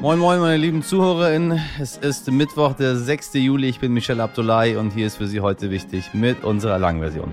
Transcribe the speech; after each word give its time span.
Moin 0.00 0.18
Moin, 0.18 0.40
meine 0.40 0.56
lieben 0.56 0.82
ZuhörerInnen. 0.82 1.60
Es 1.78 1.98
ist 1.98 2.30
Mittwoch, 2.30 2.72
der 2.72 2.96
6. 2.96 3.34
Juli. 3.34 3.68
Ich 3.68 3.80
bin 3.80 3.92
Michel 3.92 4.22
Abdullahi 4.22 4.76
und 4.76 4.94
hier 4.94 5.06
ist 5.06 5.16
für 5.16 5.26
Sie 5.26 5.40
heute 5.40 5.70
wichtig 5.70 6.14
mit 6.14 6.42
unserer 6.42 6.78
Langversion. 6.78 7.30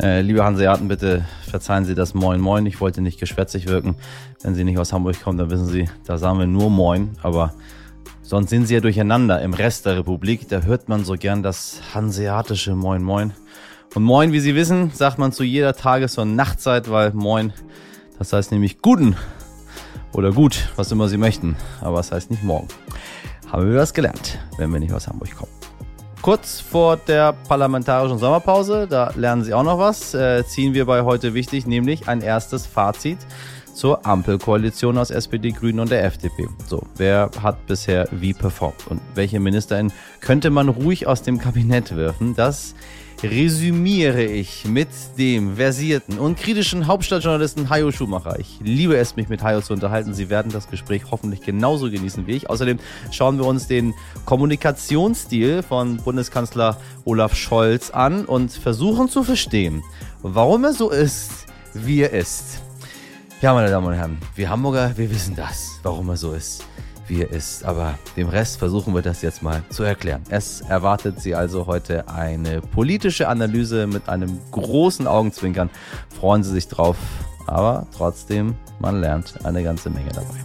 Äh, 0.00 0.22
liebe 0.22 0.42
Hanseaten, 0.42 0.88
bitte 0.88 1.26
verzeihen 1.46 1.84
Sie 1.84 1.94
das 1.94 2.14
Moin 2.14 2.40
Moin. 2.40 2.64
Ich 2.64 2.80
wollte 2.80 3.02
nicht 3.02 3.20
geschwätzig 3.20 3.68
wirken. 3.68 3.96
Wenn 4.42 4.54
Sie 4.54 4.64
nicht 4.64 4.78
aus 4.78 4.94
Hamburg 4.94 5.22
kommen, 5.22 5.36
dann 5.36 5.50
wissen 5.50 5.66
Sie, 5.66 5.90
da 6.06 6.16
sagen 6.16 6.38
wir 6.38 6.46
nur 6.46 6.70
Moin. 6.70 7.10
Aber 7.22 7.52
sonst 8.22 8.48
sind 8.48 8.64
Sie 8.64 8.72
ja 8.72 8.80
durcheinander. 8.80 9.42
Im 9.42 9.52
Rest 9.52 9.84
der 9.84 9.98
Republik, 9.98 10.48
da 10.48 10.62
hört 10.62 10.88
man 10.88 11.04
so 11.04 11.12
gern 11.12 11.42
das 11.42 11.82
hanseatische 11.92 12.74
Moin 12.74 13.02
Moin. 13.02 13.34
Und 13.94 14.04
Moin, 14.04 14.32
wie 14.32 14.40
Sie 14.40 14.54
wissen, 14.54 14.90
sagt 14.90 15.18
man 15.18 15.32
zu 15.32 15.44
jeder 15.44 15.74
Tages- 15.74 16.16
und 16.16 16.34
Nachtzeit, 16.34 16.90
weil 16.90 17.12
Moin, 17.12 17.52
das 18.18 18.32
heißt 18.32 18.50
nämlich 18.50 18.80
guten 18.80 19.16
oder 20.14 20.32
gut, 20.32 20.70
was 20.76 20.90
immer 20.90 21.08
Sie 21.08 21.18
möchten. 21.18 21.56
Aber 21.82 22.00
es 22.00 22.10
heißt 22.10 22.30
nicht 22.30 22.42
morgen. 22.42 22.68
Haben 23.50 23.70
wir 23.70 23.78
was 23.78 23.92
gelernt, 23.92 24.38
wenn 24.56 24.72
wir 24.72 24.80
nicht 24.80 24.94
aus 24.94 25.08
Hamburg 25.08 25.36
kommen. 25.36 25.52
Kurz 26.22 26.60
vor 26.60 26.96
der 26.96 27.34
parlamentarischen 27.34 28.16
Sommerpause, 28.16 28.86
da 28.88 29.12
lernen 29.14 29.44
Sie 29.44 29.52
auch 29.52 29.62
noch 29.62 29.78
was, 29.78 30.14
äh, 30.14 30.42
ziehen 30.46 30.72
wir 30.72 30.86
bei 30.86 31.02
heute 31.02 31.34
wichtig, 31.34 31.66
nämlich 31.66 32.08
ein 32.08 32.22
erstes 32.22 32.64
Fazit 32.64 33.18
zur 33.74 34.06
Ampelkoalition 34.06 34.96
aus 34.96 35.10
SPD, 35.10 35.50
Grünen 35.50 35.80
und 35.80 35.90
der 35.90 36.04
FDP. 36.04 36.48
So, 36.66 36.86
wer 36.96 37.30
hat 37.42 37.66
bisher 37.66 38.08
wie 38.10 38.32
performt 38.32 38.86
und 38.88 39.02
welche 39.14 39.38
Ministerin 39.38 39.92
könnte 40.20 40.48
man 40.48 40.70
ruhig 40.70 41.06
aus 41.06 41.22
dem 41.22 41.38
Kabinett 41.38 41.94
werfen? 41.94 42.34
Das 42.34 42.74
resümiere 43.22 44.24
ich 44.24 44.64
mit 44.64 44.88
dem 45.18 45.56
versierten 45.56 46.18
und 46.18 46.38
kritischen 46.38 46.86
Hauptstadtjournalisten 46.86 47.70
Hajo 47.70 47.92
Schumacher. 47.92 48.38
Ich 48.38 48.58
liebe 48.62 48.96
es, 48.96 49.16
mich 49.16 49.28
mit 49.28 49.42
Hajo 49.42 49.60
zu 49.60 49.72
unterhalten. 49.72 50.14
Sie 50.14 50.28
werden 50.30 50.50
das 50.52 50.68
Gespräch 50.68 51.02
hoffentlich 51.10 51.42
genauso 51.42 51.90
genießen 51.90 52.26
wie 52.26 52.32
ich. 52.32 52.50
Außerdem 52.50 52.78
schauen 53.10 53.38
wir 53.38 53.46
uns 53.46 53.66
den 53.68 53.94
Kommunikationsstil 54.24 55.62
von 55.62 55.98
Bundeskanzler 55.98 56.78
Olaf 57.04 57.34
Scholz 57.36 57.90
an 57.90 58.24
und 58.24 58.52
versuchen 58.52 59.08
zu 59.08 59.22
verstehen, 59.22 59.82
warum 60.22 60.64
er 60.64 60.72
so 60.72 60.90
ist, 60.90 61.46
wie 61.74 62.00
er 62.00 62.10
ist. 62.10 62.60
Ja, 63.40 63.54
meine 63.54 63.70
Damen 63.70 63.86
und 63.86 63.94
Herren, 63.94 64.18
wir 64.34 64.50
Hamburger, 64.50 64.92
wir 64.96 65.10
wissen 65.10 65.34
das, 65.36 65.80
warum 65.82 66.08
er 66.08 66.16
so 66.16 66.32
ist 66.32 66.64
wie 67.06 67.22
er 67.22 67.30
ist. 67.30 67.64
Aber 67.64 67.98
dem 68.16 68.28
Rest 68.28 68.58
versuchen 68.58 68.94
wir 68.94 69.02
das 69.02 69.22
jetzt 69.22 69.42
mal 69.42 69.62
zu 69.70 69.82
erklären. 69.82 70.22
Es 70.28 70.60
erwartet 70.60 71.20
Sie 71.20 71.34
also 71.34 71.66
heute 71.66 72.08
eine 72.08 72.60
politische 72.60 73.28
Analyse 73.28 73.86
mit 73.86 74.08
einem 74.08 74.38
großen 74.50 75.06
Augenzwinkern. 75.06 75.70
Freuen 76.08 76.42
Sie 76.42 76.52
sich 76.52 76.68
drauf. 76.68 76.96
Aber 77.46 77.86
trotzdem, 77.96 78.54
man 78.78 79.00
lernt 79.00 79.44
eine 79.44 79.62
ganze 79.62 79.90
Menge 79.90 80.10
dabei. 80.12 80.38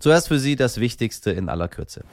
Zuerst 0.00 0.28
für 0.28 0.38
Sie 0.38 0.54
das 0.54 0.78
Wichtigste 0.78 1.32
in 1.32 1.48
aller 1.48 1.66
Kürze. 1.66 2.04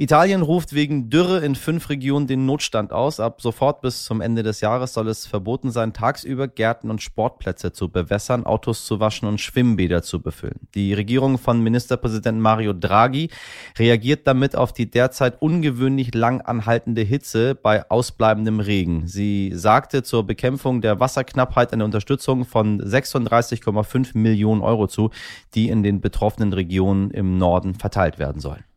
Italien 0.00 0.42
ruft 0.42 0.74
wegen 0.74 1.10
Dürre 1.10 1.44
in 1.44 1.56
fünf 1.56 1.90
Regionen 1.90 2.28
den 2.28 2.46
Notstand 2.46 2.92
aus. 2.92 3.18
Ab 3.18 3.42
sofort 3.42 3.80
bis 3.80 4.04
zum 4.04 4.20
Ende 4.20 4.44
des 4.44 4.60
Jahres 4.60 4.94
soll 4.94 5.08
es 5.08 5.26
verboten 5.26 5.72
sein, 5.72 5.92
tagsüber 5.92 6.46
Gärten 6.46 6.88
und 6.88 7.02
Sportplätze 7.02 7.72
zu 7.72 7.88
bewässern, 7.88 8.46
Autos 8.46 8.84
zu 8.84 9.00
waschen 9.00 9.26
und 9.26 9.40
Schwimmbäder 9.40 10.04
zu 10.04 10.22
befüllen. 10.22 10.68
Die 10.76 10.94
Regierung 10.94 11.36
von 11.36 11.60
Ministerpräsident 11.60 12.38
Mario 12.38 12.74
Draghi 12.74 13.30
reagiert 13.76 14.24
damit 14.28 14.54
auf 14.54 14.72
die 14.72 14.88
derzeit 14.88 15.42
ungewöhnlich 15.42 16.14
lang 16.14 16.42
anhaltende 16.42 17.02
Hitze 17.02 17.56
bei 17.56 17.90
ausbleibendem 17.90 18.60
Regen. 18.60 19.08
Sie 19.08 19.50
sagte 19.52 20.04
zur 20.04 20.24
Bekämpfung 20.24 20.80
der 20.80 21.00
Wasserknappheit 21.00 21.72
eine 21.72 21.84
Unterstützung 21.84 22.44
von 22.44 22.80
36,5 22.80 24.16
Millionen 24.16 24.60
Euro 24.60 24.86
zu, 24.86 25.10
die 25.56 25.70
in 25.70 25.82
den 25.82 26.00
betroffenen 26.00 26.52
Regionen 26.52 27.10
im 27.10 27.36
Norden 27.36 27.74
verteilt 27.74 28.20
werden 28.20 28.40
sollen. 28.40 28.67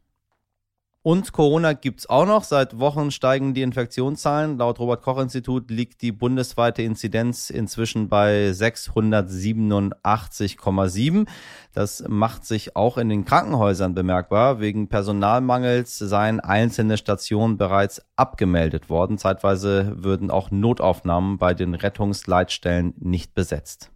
Und 1.04 1.34
Corona 1.34 1.74
gibt's 1.74 2.08
auch 2.08 2.28
noch. 2.28 2.44
Seit 2.44 2.78
Wochen 2.78 3.10
steigen 3.10 3.56
die 3.56 3.64
Infektionszahlen. 3.64 4.60
Laut 4.60 4.78
Robert 4.78 5.02
Koch 5.02 5.20
Institut 5.20 5.72
liegt 5.72 6.04
die 6.04 6.12
bundesweite 6.12 6.84
Inzidenz 6.84 7.50
inzwischen 7.50 8.08
bei 8.08 8.52
687,7. 8.52 11.28
Das 11.74 12.04
macht 12.08 12.46
sich 12.46 12.76
auch 12.76 13.00
in 13.00 13.10
den 13.10 13.26
Krankenhäusern 13.26 13.96
bemerkbar. 13.96 14.60
Wegen 14.60 14.90
Personalmangels 14.90 15.98
seien 15.98 16.40
einzelne 16.40 16.98
Stationen 16.98 17.58
bereits 17.58 18.04
abgemeldet 18.16 18.88
worden. 18.88 19.18
Zeitweise 19.18 20.04
würden 20.04 20.30
auch 20.30 20.52
Notaufnahmen 20.52 21.40
bei 21.40 21.56
den 21.56 21.74
Rettungsleitstellen 21.74 22.94
nicht 23.00 23.34
besetzt. 23.34 23.90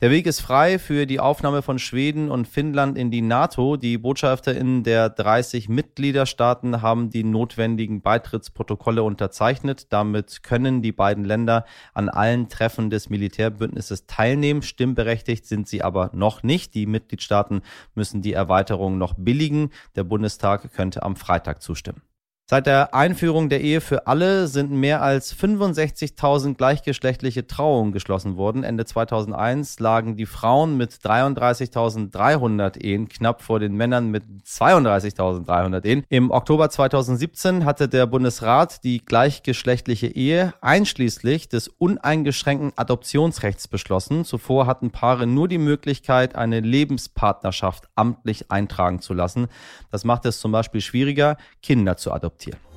Der 0.00 0.12
Weg 0.12 0.26
ist 0.26 0.40
frei 0.40 0.78
für 0.78 1.06
die 1.06 1.18
Aufnahme 1.18 1.60
von 1.60 1.80
Schweden 1.80 2.30
und 2.30 2.46
Finnland 2.46 2.96
in 2.96 3.10
die 3.10 3.20
NATO. 3.20 3.76
Die 3.76 3.98
BotschafterInnen 3.98 4.84
der 4.84 5.10
30 5.10 5.68
Mitgliederstaaten 5.68 6.82
haben 6.82 7.10
die 7.10 7.24
notwendigen 7.24 8.00
Beitrittsprotokolle 8.00 9.02
unterzeichnet. 9.02 9.92
Damit 9.92 10.44
können 10.44 10.82
die 10.82 10.92
beiden 10.92 11.24
Länder 11.24 11.64
an 11.94 12.08
allen 12.08 12.48
Treffen 12.48 12.90
des 12.90 13.10
Militärbündnisses 13.10 14.06
teilnehmen. 14.06 14.62
Stimmberechtigt 14.62 15.46
sind 15.46 15.66
sie 15.66 15.82
aber 15.82 16.12
noch 16.14 16.44
nicht. 16.44 16.74
Die 16.74 16.86
Mitgliedstaaten 16.86 17.62
müssen 17.96 18.22
die 18.22 18.34
Erweiterung 18.34 18.98
noch 18.98 19.14
billigen. 19.18 19.70
Der 19.96 20.04
Bundestag 20.04 20.72
könnte 20.74 21.02
am 21.02 21.16
Freitag 21.16 21.60
zustimmen. 21.60 22.07
Seit 22.50 22.64
der 22.64 22.94
Einführung 22.94 23.50
der 23.50 23.60
Ehe 23.60 23.82
für 23.82 24.06
alle 24.06 24.48
sind 24.48 24.70
mehr 24.70 25.02
als 25.02 25.36
65.000 25.36 26.54
gleichgeschlechtliche 26.54 27.46
Trauungen 27.46 27.92
geschlossen 27.92 28.38
worden. 28.38 28.64
Ende 28.64 28.86
2001 28.86 29.80
lagen 29.80 30.16
die 30.16 30.24
Frauen 30.24 30.78
mit 30.78 30.92
33.300 30.92 32.78
Ehen 32.80 33.10
knapp 33.10 33.42
vor 33.42 33.60
den 33.60 33.74
Männern 33.74 34.10
mit 34.10 34.24
32.300 34.46 35.84
Ehen. 35.84 36.04
Im 36.08 36.30
Oktober 36.30 36.70
2017 36.70 37.66
hatte 37.66 37.86
der 37.86 38.06
Bundesrat 38.06 38.82
die 38.82 39.04
gleichgeschlechtliche 39.04 40.06
Ehe 40.06 40.54
einschließlich 40.62 41.50
des 41.50 41.68
uneingeschränkten 41.68 42.72
Adoptionsrechts 42.76 43.68
beschlossen. 43.68 44.24
Zuvor 44.24 44.66
hatten 44.66 44.90
Paare 44.90 45.26
nur 45.26 45.48
die 45.48 45.58
Möglichkeit, 45.58 46.34
eine 46.34 46.60
Lebenspartnerschaft 46.60 47.90
amtlich 47.94 48.50
eintragen 48.50 49.02
zu 49.02 49.12
lassen. 49.12 49.48
Das 49.90 50.04
macht 50.04 50.24
es 50.24 50.40
zum 50.40 50.50
Beispiel 50.50 50.80
schwieriger, 50.80 51.36
Kinder 51.60 51.98
zu 51.98 52.10
adoptieren 52.10 52.37
adoptieren. 52.38 52.67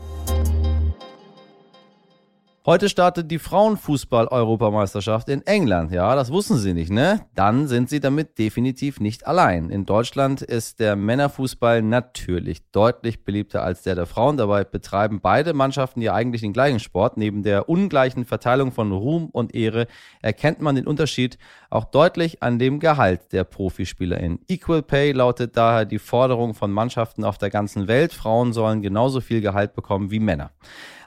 Heute 2.64 2.90
startet 2.90 3.32
die 3.32 3.40
Frauenfußball-Europameisterschaft 3.40 5.30
in 5.30 5.42
England. 5.48 5.92
Ja, 5.92 6.14
das 6.14 6.32
wussten 6.32 6.58
Sie 6.58 6.76
nicht, 6.76 6.92
ne? 6.92 7.26
Dann 7.34 7.68
sind 7.68 7.90
Sie 7.90 8.00
damit 8.00 8.38
definitiv 8.38 9.00
nicht 9.00 9.26
allein. 9.26 9.72
In 9.72 9.88
Deutschland 9.88 10.44
ist 10.44 10.80
der 10.80 10.96
Männerfußball 10.96 11.82
natürlich 11.82 12.70
deutlich 12.70 13.24
beliebter 13.24 13.64
als 13.64 13.82
der 13.82 13.96
der 13.96 14.06
Frauen. 14.06 14.38
Dabei 14.38 14.64
betreiben 14.64 15.22
beide 15.24 15.56
Mannschaften 15.56 16.04
ja 16.04 16.14
eigentlich 16.14 16.42
den 16.42 16.54
gleichen 16.54 16.80
Sport. 16.80 17.18
Neben 17.18 17.42
der 17.42 17.68
ungleichen 17.68 18.26
Verteilung 18.26 18.72
von 18.72 18.92
Ruhm 18.92 19.30
und 19.32 19.56
Ehre 19.56 19.88
erkennt 20.22 20.62
man 20.62 20.76
den 20.76 20.86
Unterschied 20.86 21.40
auch 21.72 21.86
deutlich 21.86 22.44
an 22.44 22.60
dem 22.60 22.80
Gehalt 22.80 23.34
der 23.34 23.44
Profispielerin. 23.44 24.38
Equal 24.48 24.84
Pay 24.84 25.14
lautet 25.14 25.58
daher 25.58 25.86
die 25.86 25.98
Forderung 25.98 26.54
von 26.54 26.72
Mannschaften 26.72 27.24
auf 27.24 27.40
der 27.40 27.50
ganzen 27.50 27.88
Welt. 27.88 28.14
Frauen 28.14 28.54
sollen 28.54 28.84
genauso 28.84 29.20
viel 29.20 29.42
Gehalt 29.42 29.74
bekommen 29.74 30.12
wie 30.12 30.20
Männer. 30.20 30.52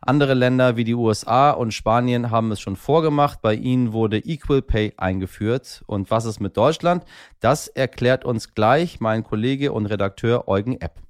Andere 0.06 0.34
Länder 0.34 0.76
wie 0.76 0.84
die 0.84 0.94
USA 0.94 1.50
und 1.50 1.72
Spanien 1.72 2.30
haben 2.30 2.52
es 2.52 2.60
schon 2.60 2.76
vorgemacht. 2.76 3.40
Bei 3.40 3.54
ihnen 3.54 3.94
wurde 3.94 4.18
Equal 4.18 4.60
Pay 4.60 4.92
eingeführt. 4.98 5.82
Und 5.86 6.10
was 6.10 6.26
ist 6.26 6.40
mit 6.40 6.58
Deutschland? 6.58 7.04
Das 7.40 7.68
erklärt 7.68 8.26
uns 8.26 8.54
gleich 8.54 9.00
mein 9.00 9.24
Kollege 9.24 9.72
und 9.72 9.86
Redakteur 9.86 10.46
Eugen 10.46 10.78
Epp. 10.78 11.03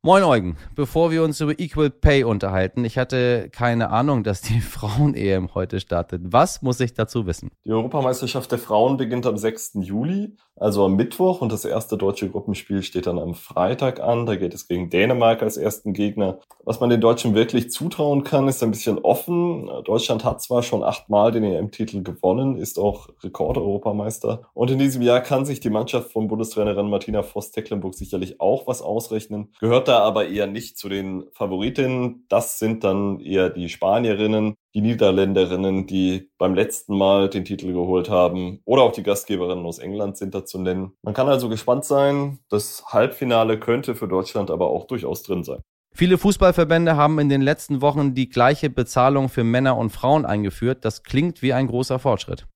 Moin 0.00 0.22
Eugen, 0.22 0.56
bevor 0.76 1.10
wir 1.10 1.24
uns 1.24 1.40
über 1.40 1.58
Equal 1.58 1.90
Pay 1.90 2.22
unterhalten, 2.22 2.84
ich 2.84 2.98
hatte 2.98 3.50
keine 3.50 3.90
Ahnung, 3.90 4.22
dass 4.22 4.40
die 4.40 4.60
Frauen-EM 4.60 5.56
heute 5.56 5.80
startet. 5.80 6.22
Was 6.24 6.62
muss 6.62 6.78
ich 6.78 6.94
dazu 6.94 7.26
wissen? 7.26 7.50
Die 7.64 7.72
Europameisterschaft 7.72 8.52
der 8.52 8.60
Frauen 8.60 8.96
beginnt 8.96 9.26
am 9.26 9.36
6. 9.36 9.72
Juli, 9.80 10.36
also 10.54 10.84
am 10.84 10.94
Mittwoch, 10.94 11.40
und 11.40 11.50
das 11.50 11.64
erste 11.64 11.96
deutsche 11.96 12.30
Gruppenspiel 12.30 12.84
steht 12.84 13.08
dann 13.08 13.18
am 13.18 13.34
Freitag 13.34 13.98
an. 13.98 14.24
Da 14.24 14.36
geht 14.36 14.54
es 14.54 14.68
gegen 14.68 14.88
Dänemark 14.88 15.42
als 15.42 15.56
ersten 15.56 15.92
Gegner. 15.94 16.38
Was 16.64 16.78
man 16.78 16.90
den 16.90 17.00
Deutschen 17.00 17.34
wirklich 17.34 17.72
zutrauen 17.72 18.22
kann, 18.22 18.46
ist 18.46 18.62
ein 18.62 18.70
bisschen 18.70 19.00
offen. 19.00 19.68
Deutschland 19.84 20.24
hat 20.24 20.40
zwar 20.40 20.62
schon 20.62 20.84
achtmal 20.84 21.32
den 21.32 21.42
EM-Titel 21.42 22.04
gewonnen, 22.04 22.56
ist 22.56 22.78
auch 22.78 23.08
Rekord-Europameister. 23.24 24.42
Und 24.54 24.70
in 24.70 24.78
diesem 24.78 25.02
Jahr 25.02 25.22
kann 25.22 25.44
sich 25.44 25.58
die 25.58 25.70
Mannschaft 25.70 26.12
von 26.12 26.28
Bundestrainerin 26.28 26.88
Martina 26.88 27.24
Voss-Tecklenburg 27.24 27.94
sicherlich 27.94 28.40
auch 28.40 28.68
was 28.68 28.80
ausrechnen. 28.80 29.52
Gehört 29.58 29.87
da 29.88 30.00
aber 30.00 30.28
eher 30.28 30.46
nicht 30.46 30.78
zu 30.78 30.88
den 30.88 31.24
Favoritinnen. 31.32 32.26
Das 32.28 32.58
sind 32.58 32.84
dann 32.84 33.20
eher 33.20 33.50
die 33.50 33.68
Spanierinnen, 33.68 34.54
die 34.74 34.80
Niederländerinnen, 34.80 35.86
die 35.86 36.30
beim 36.38 36.54
letzten 36.54 36.96
Mal 36.96 37.28
den 37.28 37.44
Titel 37.44 37.72
geholt 37.72 38.10
haben. 38.10 38.60
Oder 38.64 38.82
auch 38.82 38.92
die 38.92 39.02
Gastgeberinnen 39.02 39.64
aus 39.64 39.78
England 39.78 40.16
sind 40.16 40.34
da 40.34 40.44
zu 40.44 40.60
nennen. 40.60 40.92
Man 41.02 41.14
kann 41.14 41.28
also 41.28 41.48
gespannt 41.48 41.84
sein. 41.84 42.38
Das 42.48 42.84
Halbfinale 42.86 43.58
könnte 43.58 43.94
für 43.94 44.08
Deutschland 44.08 44.50
aber 44.50 44.68
auch 44.68 44.86
durchaus 44.86 45.22
drin 45.22 45.44
sein. 45.44 45.60
Viele 45.94 46.18
Fußballverbände 46.18 46.96
haben 46.96 47.18
in 47.18 47.28
den 47.28 47.42
letzten 47.42 47.80
Wochen 47.80 48.14
die 48.14 48.28
gleiche 48.28 48.70
Bezahlung 48.70 49.28
für 49.28 49.42
Männer 49.42 49.76
und 49.76 49.90
Frauen 49.90 50.26
eingeführt. 50.26 50.84
Das 50.84 51.02
klingt 51.02 51.42
wie 51.42 51.52
ein 51.52 51.66
großer 51.66 51.98
Fortschritt. 51.98 52.46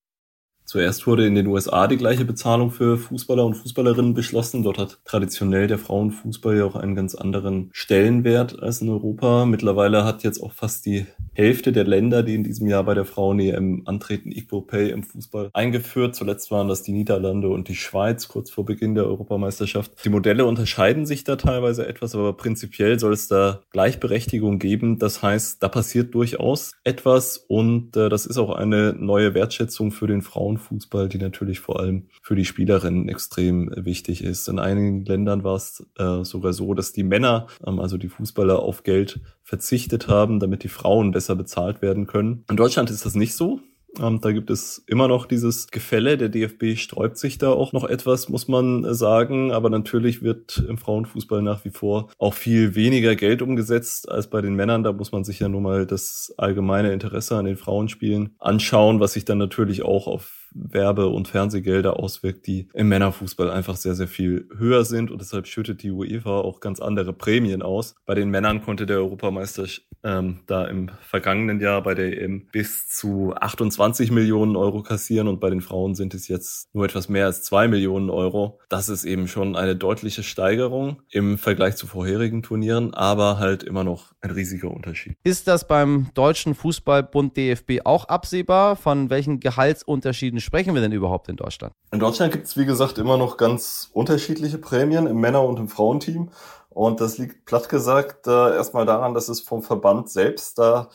Zuerst 0.73 1.07
wurde 1.07 1.27
in 1.27 1.35
den 1.35 1.49
USA 1.49 1.87
die 1.87 1.99
gleiche 1.99 2.25
Bezahlung 2.25 2.71
für 2.71 2.97
Fußballer 2.97 3.45
und 3.45 3.57
Fußballerinnen 3.57 4.15
beschlossen. 4.15 4.63
Dort 4.63 4.79
hat 4.79 5.01
traditionell 5.05 5.67
der 5.67 5.77
Frauenfußball 5.77 6.57
ja 6.57 6.65
auch 6.65 6.77
einen 6.77 6.95
ganz 6.95 7.15
anderen 7.15 7.69
Stellenwert 7.75 8.59
als 8.63 8.81
in 8.81 8.89
Europa. 8.89 9.45
Mittlerweile 9.45 10.07
hat 10.07 10.23
jetzt 10.23 10.43
auch 10.43 10.53
fast 10.55 10.87
die 10.87 11.05
Hälfte 11.35 11.73
der 11.73 11.85
Länder, 11.85 12.23
die 12.23 12.35
in 12.35 12.43
diesem 12.43 12.69
Jahr 12.69 12.85
bei 12.85 12.95
der 12.95 13.05
Frauen-EM 13.05 13.83
antreten, 13.85 14.33
Equal 14.33 14.63
Pay 14.63 14.91
im 14.93 15.03
Fußball 15.03 15.51
eingeführt. 15.53 16.15
Zuletzt 16.15 16.51
waren 16.51 16.69
das 16.69 16.83
die 16.83 16.93
Niederlande 16.93 17.51
und 17.51 17.69
die 17.69 17.75
Schweiz 17.75 18.29
kurz 18.29 18.51
vor 18.51 18.65
Beginn 18.65 18.95
der 18.95 19.05
Europameisterschaft. 19.05 19.93
Die 20.03 20.09
Modelle 20.09 20.47
unterscheiden 20.47 21.05
sich 21.05 21.25
da 21.25 21.37
teilweise 21.37 21.87
etwas, 21.87 22.15
aber 22.15 22.33
prinzipiell 22.33 22.99
soll 22.99 23.13
es 23.13 23.29
da 23.29 23.61
Gleichberechtigung 23.73 24.59
geben. 24.59 24.99
Das 24.99 25.23
heißt, 25.23 25.63
da 25.63 25.69
passiert 25.69 26.15
durchaus 26.15 26.73
etwas 26.83 27.37
und 27.37 27.95
äh, 27.95 28.09
das 28.09 28.25
ist 28.25 28.39
auch 28.39 28.57
eine 28.57 28.95
neue 28.95 29.35
Wertschätzung 29.35 29.93
für 29.93 30.07
den 30.07 30.23
Frauenfußball, 30.63 31.09
die 31.09 31.19
natürlich 31.19 31.61
vor 31.61 31.81
allem 31.81 32.09
für 32.23 32.35
die 32.35 32.45
Spielerinnen 32.45 33.09
extrem 33.09 33.71
wichtig 33.77 34.25
ist. 34.25 34.49
In 34.49 34.59
einigen 34.59 35.05
Ländern 35.05 35.45
war 35.45 35.57
es 35.57 35.87
äh, 35.99 36.25
sogar 36.25 36.53
so, 36.53 36.75
dass 36.75 36.93
die 36.93 37.03
Männer, 37.03 37.47
ähm, 37.67 37.79
also 37.79 37.99
die 37.99 38.09
Fußballer, 38.09 38.61
auf 38.61 38.83
Geld 38.83 39.21
verzichtet 39.43 40.09
haben, 40.09 40.41
damit 40.41 40.65
die 40.65 40.69
Frauen 40.69 41.11
besser 41.11 41.37
bezahlt 41.37 41.83
werden 41.83 42.07
können. 42.07 42.45
In 42.51 42.57
Deutschland 42.57 42.91
ist 42.91 43.05
das 43.05 43.15
nicht 43.15 43.35
so. 43.35 43.61
Ähm, 44.01 44.21
da 44.21 44.33
gibt 44.33 44.51
es 44.51 44.83
immer 44.87 45.09
noch 45.09 45.27
dieses 45.27 45.69
Gefälle. 45.69 46.17
Der 46.17 46.29
DFB 46.29 46.77
sträubt 46.77 47.19
sich 47.19 47.39
da 47.39 47.51
auch 47.51 47.73
noch 47.73 47.85
etwas, 47.85 48.29
muss 48.29 48.49
man 48.49 48.95
sagen. 48.95 49.53
Aber 49.53 49.71
natürlich 49.71 50.23
wird 50.23 50.65
im 50.67 50.79
Frauenfußball 50.79 51.43
nach 51.43 51.65
wie 51.65 51.71
vor 51.71 52.09
auch 52.19 52.35
viel 52.35 52.75
weniger 52.75 53.15
Geld 53.17 53.43
umgesetzt 53.43 54.11
als 54.11 54.31
bei 54.31 54.41
den 54.41 54.55
Männern. 54.55 54.83
Da 54.83 54.93
muss 54.93 55.13
man 55.13 55.25
sich 55.25 55.41
ja 55.41 55.49
nur 55.49 55.61
mal 55.61 55.87
das 55.87 56.33
allgemeine 56.39 56.93
Interesse 56.93 57.37
an 57.37 57.45
den 57.45 57.57
Frauenspielen 57.57 58.35
anschauen, 58.39 59.01
was 59.01 59.13
sich 59.13 59.25
dann 59.25 59.39
natürlich 59.39 59.83
auch 59.83 60.07
auf 60.07 60.43
Werbe- 60.55 61.09
und 61.09 61.29
Fernsehgelder 61.29 61.99
auswirkt, 61.99 62.47
die 62.47 62.69
im 62.75 62.89
Männerfußball 62.89 63.51
einfach 63.51 63.77
sehr, 63.77 63.95
sehr 63.95 64.09
viel 64.09 64.49
höher 64.57 64.85
sind 64.85 65.11
und 65.11 65.21
deshalb 65.21 65.47
schüttet 65.47 65.83
die 65.83 65.91
UEFA 65.91 66.41
auch 66.41 66.61
ganz 66.61 66.81
andere 66.81 67.13
Prämien 67.13 67.63
aus. 67.63 67.95
Bei 68.05 68.15
den 68.15 68.31
Männern 68.31 68.63
konnte 68.63 68.87
der 68.87 68.99
Europameister 68.99 69.67
ähm, 70.05 70.41
da 70.47 70.65
im 70.65 70.91
vergangenen 71.01 71.61
Jahr 71.61 71.83
bei 71.83 71.95
der 71.95 72.21
EM 72.21 72.47
bis 72.51 72.89
zu 72.89 73.35
28 73.35 74.11
Millionen 74.11 74.57
Euro 74.57 74.83
kassieren 74.83 75.29
und 75.29 75.41
bei 75.41 75.51
den 75.51 75.61
Frauen 75.61 75.95
sind 75.95 76.15
es 76.15 76.29
jetzt 76.29 76.75
nur 76.75 76.85
etwas 76.85 77.09
mehr 77.09 77.27
als 77.27 77.43
zwei 77.43 77.69
Millionen 77.69 78.11
Euro. 78.11 78.61
Das 78.69 78.89
ist 78.89 79.05
eben 79.05 79.29
schon 79.29 79.57
eine 79.57 79.77
deutliche 79.77 80.23
Steigerung 80.23 81.03
im 81.11 81.39
Vergleich 81.39 81.77
zu 81.77 81.87
vorherigen 81.87 82.43
Turnieren, 82.43 82.95
aber 82.95 83.39
halt 83.39 83.63
immer 83.63 83.85
noch 83.85 84.13
ein 84.21 84.31
riesiger 84.31 84.71
Unterschied. 84.71 85.17
Ist 85.25 85.49
das 85.49 85.67
beim 85.67 86.09
Deutschen 86.15 86.55
Fußballbund 86.55 87.37
DFB 87.37 87.81
auch 87.85 88.07
absehbar? 88.07 88.77
Von 88.77 89.11
welchen 89.11 89.41
Gehaltsunterschieden 89.41 90.41
sprechen 90.41 90.75
wir 90.75 90.81
denn 90.81 90.93
überhaupt 90.93 91.29
in 91.29 91.37
Deutschland? 91.37 91.75
In 91.93 92.01
Deutschland 92.01 92.33
gibt 92.33 92.47
es, 92.47 92.57
wie 92.57 92.67
gesagt, 92.67 92.99
immer 92.99 93.17
noch 93.17 93.37
ganz 93.37 93.91
unterschiedliche 93.93 94.59
Prämien 94.59 95.07
im 95.07 95.21
Männer- 95.21 95.45
und 95.45 95.59
im 95.59 95.69
Frauenteam. 95.69 96.31
Und 96.75 97.01
das 97.01 97.19
liegt 97.19 97.45
platt 97.45 97.69
gesagt 97.69 98.27
äh, 98.27 98.55
erstmal 98.55 98.87
daran, 98.87 99.15
dass 99.15 99.29
es 99.29 99.41
vom 99.41 99.63
Verband 99.63 100.11
selbst 100.11 100.59
da 100.59 100.89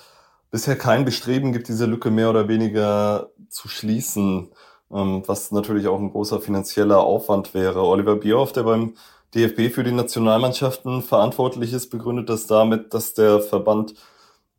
bisher 0.52 0.78
kein 0.78 1.06
Bestreben 1.06 1.52
gibt, 1.52 1.68
diese 1.68 1.86
Lücke 1.86 2.12
mehr 2.12 2.30
oder 2.30 2.48
weniger 2.48 3.30
zu 3.50 3.68
schließen, 3.68 4.52
ähm, 4.92 5.24
was 5.26 5.52
natürlich 5.52 5.88
auch 5.88 6.00
ein 6.00 6.12
großer 6.12 6.40
finanzieller 6.40 7.00
Aufwand 7.00 7.54
wäre. 7.54 7.84
Oliver 7.84 8.16
Bierhoff, 8.16 8.54
der 8.54 8.64
beim 8.64 8.96
DFB 9.36 9.74
für 9.74 9.84
die 9.84 9.92
Nationalmannschaften 9.92 11.02
verantwortlich 11.02 11.74
ist, 11.74 11.90
begründet 11.90 12.30
das 12.30 12.48
damit, 12.48 12.94
dass 12.94 13.14
der 13.14 13.42
Verband 13.42 13.94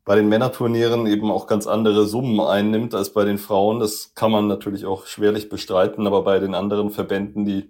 bei 0.05 0.15
den 0.15 0.29
Männerturnieren 0.29 1.05
eben 1.05 1.31
auch 1.31 1.47
ganz 1.47 1.67
andere 1.67 2.05
Summen 2.05 2.39
einnimmt 2.39 2.95
als 2.95 3.11
bei 3.13 3.25
den 3.25 3.37
Frauen. 3.37 3.79
Das 3.79 4.13
kann 4.15 4.31
man 4.31 4.47
natürlich 4.47 4.85
auch 4.85 5.05
schwerlich 5.05 5.49
bestreiten, 5.49 6.07
aber 6.07 6.23
bei 6.23 6.39
den 6.39 6.55
anderen 6.55 6.89
Verbänden, 6.91 7.45
die 7.45 7.69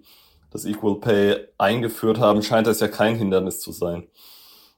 das 0.50 0.64
Equal 0.64 0.96
Pay 0.96 1.36
eingeführt 1.58 2.18
haben, 2.18 2.42
scheint 2.42 2.66
das 2.66 2.80
ja 2.80 2.88
kein 2.88 3.16
Hindernis 3.16 3.60
zu 3.60 3.72
sein. 3.72 4.06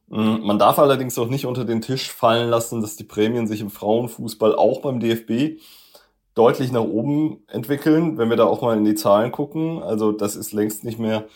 Mm, 0.09 0.45
man 0.45 0.59
darf 0.59 0.79
allerdings 0.79 1.19
auch 1.19 1.29
nicht 1.29 1.47
unter 1.47 1.65
den 1.65 1.81
Tisch 1.81 2.11
fallen 2.11 2.51
lassen, 2.51 2.81
dass 2.83 2.97
die 2.97 3.05
Prämien 3.05 3.47
sich 3.47 3.61
im 3.61 3.71
Frauenfußball 3.71 4.55
auch 4.55 4.83
beim 4.83 5.01
DFB 5.01 5.61
deutlich 6.35 6.73
nach 6.73 6.83
oben 6.83 7.45
entwickeln, 7.49 8.19
wenn 8.19 8.31
wir 8.31 8.37
da 8.37 8.45
auch 8.45 8.63
mal 8.63 8.77
in 8.77 8.85
die 8.85 8.95
Zahlen 8.95 9.33
gucken. 9.33 9.83
Also 9.83 10.13
das 10.13 10.37
ist 10.37 10.53
längst 10.53 10.85
nicht 10.85 10.99
mehr 10.99 11.27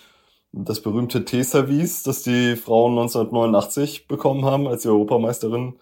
das 0.52 0.80
berühmte 0.80 1.24
T-Service, 1.24 2.02
das 2.02 2.22
die 2.22 2.56
Frauen 2.56 2.92
1989 2.92 4.08
bekommen 4.08 4.44
haben, 4.44 4.66
als 4.66 4.82
sie 4.82 4.88
Europameisterin 4.88 5.74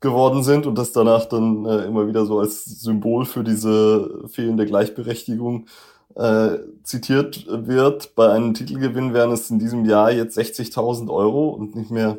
geworden 0.00 0.42
sind 0.42 0.66
und 0.66 0.76
das 0.76 0.92
danach 0.92 1.26
dann 1.26 1.64
äh, 1.66 1.84
immer 1.84 2.06
wieder 2.06 2.26
so 2.26 2.38
als 2.38 2.64
Symbol 2.64 3.24
für 3.24 3.42
diese 3.42 4.24
fehlende 4.28 4.66
Gleichberechtigung 4.66 5.66
äh, 6.16 6.58
zitiert 6.82 7.46
wird. 7.48 8.14
Bei 8.14 8.32
einem 8.32 8.54
Titelgewinn 8.54 9.14
wären 9.14 9.32
es 9.32 9.50
in 9.50 9.58
diesem 9.58 9.84
Jahr 9.84 10.12
jetzt 10.12 10.38
60.000 10.38 11.10
Euro 11.10 11.50
und 11.50 11.74
nicht 11.74 11.90
mehr 11.90 12.18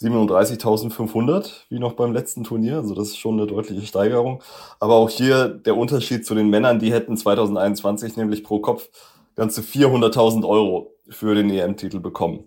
37.500 0.00 1.50
wie 1.68 1.78
noch 1.78 1.92
beim 1.92 2.12
letzten 2.12 2.44
Turnier. 2.44 2.76
Also 2.76 2.94
das 2.94 3.08
ist 3.08 3.18
schon 3.18 3.38
eine 3.38 3.46
deutliche 3.46 3.86
Steigerung. 3.86 4.42
Aber 4.80 4.94
auch 4.94 5.10
hier 5.10 5.48
der 5.48 5.76
Unterschied 5.76 6.26
zu 6.26 6.34
den 6.34 6.50
Männern, 6.50 6.78
die 6.78 6.92
hätten 6.92 7.16
2021 7.16 8.16
nämlich 8.16 8.44
pro 8.44 8.60
Kopf 8.60 8.88
ganze 9.34 9.62
400.000 9.62 10.46
Euro 10.46 10.94
für 11.08 11.34
den 11.34 11.50
EM-Titel 11.50 12.00
bekommen. 12.00 12.44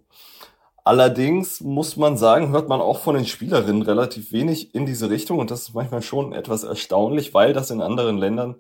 Allerdings 0.84 1.62
muss 1.62 1.98
man 1.98 2.16
sagen, 2.16 2.50
hört 2.50 2.70
man 2.70 2.80
auch 2.80 3.00
von 3.00 3.16
den 3.16 3.26
Spielerinnen 3.26 3.82
relativ 3.82 4.32
wenig 4.32 4.76
in 4.76 4.86
diese 4.86 5.10
Richtung 5.10 5.40
und 5.40 5.50
das 5.50 5.64
ist 5.64 5.74
manchmal 5.74 6.04
schon 6.04 6.32
etwas 6.32 6.64
erstaunlich, 6.64 7.34
weil 7.34 7.54
das 7.54 7.72
in 7.72 7.82
anderen 7.82 8.20
Ländern 8.20 8.58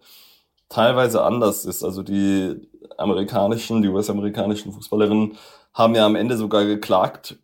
teilweise 0.70 1.24
anders 1.24 1.66
ist. 1.66 1.84
Also 1.84 2.04
die 2.04 2.56
amerikanischen, 2.98 3.82
die 3.82 3.90
US-amerikanischen 3.90 4.72
Fußballerinnen 4.72 5.38
haben 5.74 5.96
ja 5.96 6.06
am 6.06 6.16
Ende 6.16 6.38
sogar 6.38 6.66
geklagt 6.66 7.38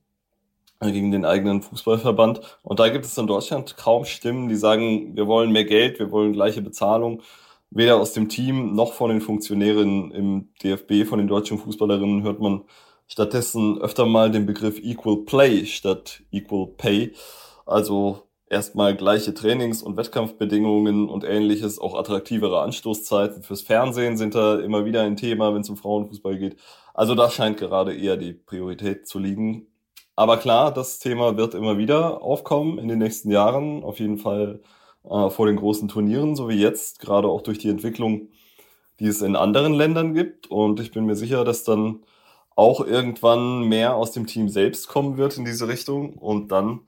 gegen 0.80 1.12
den 1.12 1.26
eigenen 1.26 1.62
Fußballverband. 1.62 2.42
Und 2.64 2.80
da 2.80 2.90
gibt 2.90 3.06
es 3.06 3.18
in 3.18 3.28
Deutschland 3.28 3.78
kaum 3.78 4.06
Stimmen, 4.06 4.50
die 4.50 4.56
sagen, 4.56 5.16
wir 5.16 5.28
wollen 5.28 5.52
mehr 5.52 5.66
Geld, 5.66 6.00
wir 6.00 6.12
wollen 6.12 6.34
gleiche 6.34 6.62
Bezahlung. 6.62 7.22
Weder 7.70 7.98
aus 7.98 8.14
dem 8.14 8.30
Team 8.30 8.74
noch 8.76 8.94
von 8.94 9.12
den 9.12 9.22
Funktionären 9.22 10.12
im 10.12 10.50
DFB, 10.64 11.08
von 11.08 11.20
den 11.20 11.28
deutschen 11.28 11.58
Fußballerinnen 11.60 12.24
hört 12.24 12.40
man 12.40 12.64
stattdessen 13.08 13.80
öfter 13.80 14.06
mal 14.06 14.32
den 14.32 14.46
Begriff 14.46 14.80
Equal 14.80 15.18
Play 15.18 15.66
statt 15.66 16.24
Equal 16.32 16.68
Pay. 16.78 17.14
Also 17.66 18.24
erstmal 18.52 18.96
gleiche 18.96 19.34
Trainings- 19.34 19.82
und 19.82 19.98
Wettkampfbedingungen 19.98 21.10
und 21.10 21.24
ähnliches, 21.24 21.80
auch 21.80 21.96
attraktivere 21.98 22.62
Anstoßzeiten 22.62 23.44
fürs 23.44 23.62
Fernsehen 23.62 24.18
sind 24.18 24.36
da 24.36 24.60
immer 24.60 24.86
wieder 24.86 25.04
ein 25.04 25.16
Thema, 25.16 25.54
wenn 25.54 25.62
es 25.62 25.70
um 25.70 25.78
Frauenfußball 25.78 26.38
geht. 26.38 26.58
Also 26.94 27.16
da 27.16 27.30
scheint 27.30 27.58
gerade 27.58 27.96
eher 27.96 28.18
die 28.18 28.34
Priorität 28.34 29.08
zu 29.08 29.20
liegen. 29.20 29.68
Aber 30.16 30.38
klar, 30.38 30.74
das 30.74 31.00
Thema 31.00 31.38
wird 31.38 31.56
immer 31.56 31.78
wieder 31.78 32.22
aufkommen 32.22 32.78
in 32.78 32.90
den 32.90 33.00
nächsten 33.00 33.32
Jahren, 33.32 33.84
auf 33.84 34.00
jeden 34.00 34.18
Fall 34.18 34.62
äh, 35.10 35.30
vor 35.30 35.48
den 35.48 35.56
großen 35.56 35.88
Turnieren, 35.88 36.36
so 36.36 36.50
wie 36.50 36.60
jetzt, 36.60 37.00
gerade 37.00 37.30
auch 37.30 37.42
durch 37.42 37.58
die 37.58 37.70
Entwicklung, 37.70 38.30
die 39.00 39.08
es 39.08 39.22
in 39.22 39.38
anderen 39.38 39.74
Ländern 39.74 40.14
gibt. 40.14 40.52
Und 40.52 40.82
ich 40.82 40.92
bin 40.92 41.06
mir 41.06 41.16
sicher, 41.16 41.46
dass 41.46 41.64
dann 41.64 42.04
auch 42.56 42.86
irgendwann 42.86 43.64
mehr 43.64 43.96
aus 43.96 44.12
dem 44.12 44.28
Team 44.28 44.50
selbst 44.50 44.90
kommen 44.90 45.18
wird 45.18 45.38
in 45.38 45.46
diese 45.46 45.70
Richtung 45.70 46.16
und 46.16 46.52
dann 46.52 46.82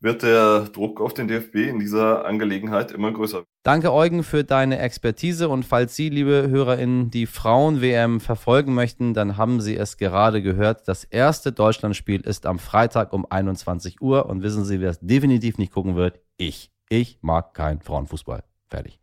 wird 0.00 0.22
der 0.22 0.60
Druck 0.72 1.00
auf 1.00 1.14
den 1.14 1.28
DFB 1.28 1.56
in 1.56 1.78
dieser 1.78 2.24
Angelegenheit 2.24 2.90
immer 2.92 3.12
größer. 3.12 3.44
Danke, 3.62 3.92
Eugen, 3.92 4.22
für 4.22 4.44
deine 4.44 4.78
Expertise. 4.78 5.48
Und 5.48 5.64
falls 5.64 5.94
Sie, 5.94 6.08
liebe 6.08 6.48
HörerInnen, 6.48 7.10
die 7.10 7.26
Frauen-WM 7.26 8.20
verfolgen 8.20 8.74
möchten, 8.74 9.14
dann 9.14 9.36
haben 9.36 9.60
Sie 9.60 9.76
es 9.76 9.98
gerade 9.98 10.42
gehört. 10.42 10.88
Das 10.88 11.04
erste 11.04 11.52
Deutschlandspiel 11.52 12.20
ist 12.22 12.46
am 12.46 12.58
Freitag 12.58 13.12
um 13.12 13.26
21 13.28 14.00
Uhr. 14.00 14.26
Und 14.26 14.42
wissen 14.42 14.64
Sie, 14.64 14.80
wer 14.80 14.90
es 14.90 15.00
definitiv 15.00 15.58
nicht 15.58 15.72
gucken 15.72 15.96
wird? 15.96 16.20
Ich. 16.36 16.70
Ich 16.88 17.18
mag 17.22 17.54
keinen 17.54 17.80
Frauenfußball. 17.80 18.42
Fertig. 18.68 18.98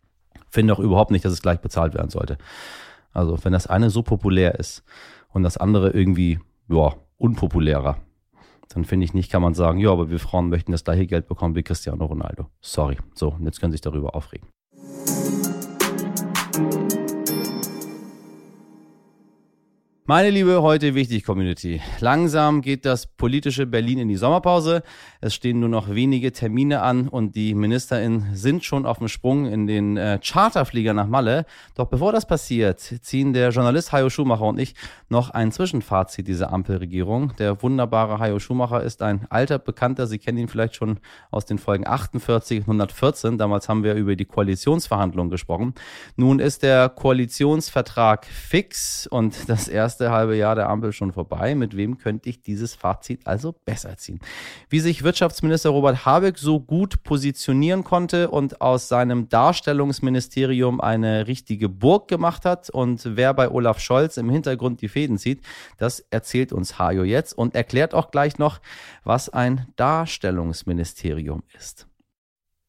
Finde 0.49 0.73
auch 0.73 0.79
überhaupt 0.79 1.11
nicht, 1.11 1.23
dass 1.23 1.33
es 1.33 1.41
gleich 1.41 1.59
bezahlt 1.59 1.93
werden 1.93 2.09
sollte. 2.09 2.37
Also, 3.13 3.37
wenn 3.43 3.53
das 3.53 3.67
eine 3.67 3.89
so 3.89 4.03
populär 4.03 4.59
ist, 4.59 4.83
und 5.37 5.43
das 5.43 5.57
andere 5.57 5.91
irgendwie, 5.91 6.39
ja, 6.67 6.93
unpopulärer. 7.17 7.97
Dann 8.69 8.85
finde 8.85 9.05
ich 9.05 9.13
nicht, 9.13 9.31
kann 9.31 9.41
man 9.41 9.53
sagen, 9.53 9.79
ja, 9.79 9.91
aber 9.91 10.09
wir 10.09 10.19
Frauen 10.19 10.49
möchten 10.49 10.71
das 10.71 10.83
gleiche 10.83 11.07
Geld 11.07 11.27
bekommen 11.27 11.55
wie 11.55 11.63
Cristiano 11.63 12.05
Ronaldo. 12.05 12.47
Sorry. 12.61 12.97
So, 13.13 13.29
und 13.29 13.45
jetzt 13.45 13.59
können 13.59 13.71
Sie 13.71 13.75
sich 13.77 13.81
darüber 13.81 14.15
aufregen. 14.15 14.47
Meine 20.09 20.29
liebe 20.29 20.61
heute 20.61 20.95
wichtig 20.95 21.25
Community. 21.25 21.81
Langsam 21.99 22.61
geht 22.61 22.85
das 22.85 23.07
politische 23.07 23.65
Berlin 23.65 23.99
in 23.99 24.07
die 24.07 24.15
Sommerpause. 24.15 24.81
Es 25.19 25.35
stehen 25.35 25.59
nur 25.59 25.67
noch 25.67 25.89
wenige 25.89 26.31
Termine 26.31 26.81
an 26.81 27.09
und 27.09 27.35
die 27.35 27.53
MinisterInnen 27.53 28.33
sind 28.33 28.63
schon 28.63 28.85
auf 28.85 28.99
dem 28.99 29.09
Sprung 29.09 29.47
in 29.47 29.67
den 29.67 29.97
äh, 29.97 30.17
Charterflieger 30.23 30.93
nach 30.93 31.07
Malle. 31.07 31.45
Doch 31.75 31.87
bevor 31.87 32.13
das 32.13 32.25
passiert, 32.25 32.79
ziehen 32.79 33.33
der 33.33 33.49
Journalist 33.49 33.91
Hajo 33.91 34.09
Schumacher 34.09 34.45
und 34.45 34.59
ich 34.59 34.75
noch 35.09 35.31
ein 35.31 35.51
Zwischenfazit 35.51 36.25
dieser 36.25 36.53
Ampelregierung. 36.53 37.33
Der 37.37 37.61
wunderbare 37.61 38.17
Hajo 38.17 38.39
Schumacher 38.39 38.83
ist 38.83 39.01
ein 39.01 39.27
alter 39.29 39.59
Bekannter. 39.59 40.07
Sie 40.07 40.19
kennen 40.19 40.37
ihn 40.37 40.47
vielleicht 40.47 40.75
schon 40.77 41.01
aus 41.31 41.45
den 41.45 41.57
Folgen 41.57 41.85
48 41.85 42.59
und 42.59 42.63
114. 42.63 43.37
Damals 43.37 43.67
haben 43.67 43.83
wir 43.83 43.95
über 43.95 44.15
die 44.15 44.23
Koalitionsverhandlungen 44.23 45.29
gesprochen. 45.29 45.73
Nun 46.15 46.39
ist 46.39 46.63
der 46.63 46.87
Koalitionsvertrag 46.87 48.25
fix 48.25 49.05
und 49.05 49.49
das 49.49 49.67
erste 49.67 49.96
erste 49.97 50.11
halbe 50.11 50.35
Jahr 50.35 50.53
der 50.53 50.69
Ampel 50.69 50.93
schon 50.93 51.11
vorbei. 51.11 51.55
Mit 51.55 51.75
wem 51.75 51.97
könnte 51.97 52.29
ich 52.29 52.43
dieses 52.43 52.75
Fazit 52.75 53.25
also 53.25 53.53
besser 53.65 53.97
ziehen? 53.97 54.19
Wie 54.69 54.79
sich 54.79 55.03
Wirtschaftsminister 55.03 55.71
Robert 55.71 56.05
Habeck 56.05 56.37
so 56.37 56.59
gut 56.59 57.01
positionieren 57.03 57.83
konnte 57.83 58.29
und 58.29 58.61
aus 58.61 58.87
seinem 58.87 59.27
Darstellungsministerium 59.27 60.81
eine 60.81 61.25
richtige 61.25 61.67
Burg 61.67 62.07
gemacht 62.07 62.45
hat 62.45 62.69
und 62.69 63.01
wer 63.15 63.33
bei 63.33 63.49
Olaf 63.49 63.79
Scholz 63.79 64.17
im 64.17 64.29
Hintergrund 64.29 64.81
die 64.81 64.87
Fäden 64.87 65.17
zieht, 65.17 65.41
das 65.77 65.99
erzählt 66.11 66.53
uns 66.53 66.77
Hajo 66.77 67.03
jetzt 67.03 67.33
und 67.33 67.55
erklärt 67.55 67.95
auch 67.95 68.11
gleich 68.11 68.37
noch, 68.37 68.59
was 69.03 69.29
ein 69.29 69.65
Darstellungsministerium 69.77 71.41
ist. 71.57 71.87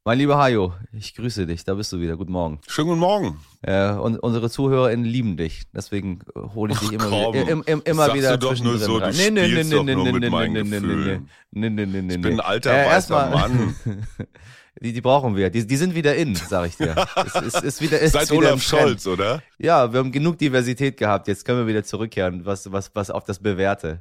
Mein 0.08 0.16
lieber 0.16 0.38
Hajo, 0.38 0.72
ich 0.90 1.14
grüße 1.14 1.44
dich, 1.44 1.64
da 1.64 1.74
bist 1.74 1.92
du 1.92 2.00
wieder. 2.00 2.16
Guten 2.16 2.32
Morgen. 2.32 2.60
Schönen 2.66 2.88
guten 2.88 3.00
Morgen. 3.00 3.36
Äh, 3.60 3.90
und 3.90 4.18
unsere 4.18 4.48
ZuhörerInnen 4.48 5.04
lieben 5.04 5.36
dich, 5.36 5.64
deswegen 5.74 6.20
hole 6.34 6.72
ich 6.72 6.78
dich 6.78 6.92
immer, 6.92 7.12
Ach, 7.12 7.34
wieder, 7.34 7.46
im, 7.46 7.62
im, 7.66 7.82
immer 7.84 8.14
wieder 8.14 8.38
du 8.38 8.46
doch 8.46 8.58
nur 8.58 8.78
so, 8.78 8.96
rein. 8.96 9.14
Nee, 9.14 9.30
nee, 9.30 9.48
nee, 9.48 9.64
nee, 9.64 9.82
nee, 9.82 9.94
nee, 9.94 10.12
nee, 10.12 10.30
nee, 10.30 10.62
nee, 10.64 11.20
nee, 11.52 11.68
nee, 11.68 12.00
nee, 12.00 12.14
Ich 12.14 12.20
bin 12.22 12.32
ein 12.32 12.40
alter 12.40 12.72
äh, 12.72 12.86
weißer 12.86 13.28
Mann. 13.28 13.76
Die, 14.80 14.92
die 14.92 15.00
brauchen 15.00 15.36
wir. 15.36 15.50
Die, 15.50 15.66
die 15.66 15.76
sind 15.76 15.94
wieder 15.94 16.14
in, 16.14 16.36
sag 16.36 16.68
ich 16.68 16.76
dir. 16.76 16.94
es, 17.26 17.34
ist, 17.34 17.64
ist 17.64 17.80
wieder, 17.82 17.98
ist 17.98 18.12
Seit 18.12 18.30
Olaf 18.30 18.62
Scholz, 18.62 19.08
oder? 19.08 19.42
Ja, 19.58 19.92
wir 19.92 19.98
haben 19.98 20.12
genug 20.12 20.38
Diversität 20.38 20.96
gehabt. 20.96 21.26
Jetzt 21.26 21.44
können 21.44 21.58
wir 21.58 21.66
wieder 21.66 21.82
zurückkehren, 21.82 22.46
was, 22.46 22.70
was, 22.70 22.92
was 22.94 23.10
auf 23.10 23.24
das 23.24 23.40
Bewährte. 23.40 24.00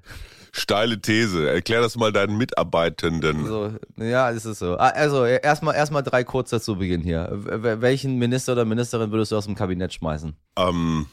Steile 0.52 1.02
These. 1.02 1.50
Erklär 1.50 1.82
das 1.82 1.96
mal 1.96 2.12
deinen 2.12 2.38
Mitarbeitenden. 2.38 3.46
So, 3.46 3.74
ja, 3.98 4.32
das 4.32 4.46
ist 4.46 4.60
so. 4.60 4.78
Ah, 4.78 4.90
also, 4.90 5.26
erstmal 5.26 5.76
erstmal 5.76 6.04
drei 6.04 6.24
kurz 6.24 6.50
dazu 6.50 6.78
Beginn 6.78 7.02
hier. 7.02 7.30
Welchen 7.32 8.18
Minister 8.18 8.54
oder 8.54 8.66
Ministerin 8.66 9.12
würdest 9.12 9.32
du 9.32 9.38
aus 9.38 9.46
dem 9.46 9.56
Kabinett 9.56 9.94
schmeißen? 9.94 10.36
Ähm, 10.58 11.08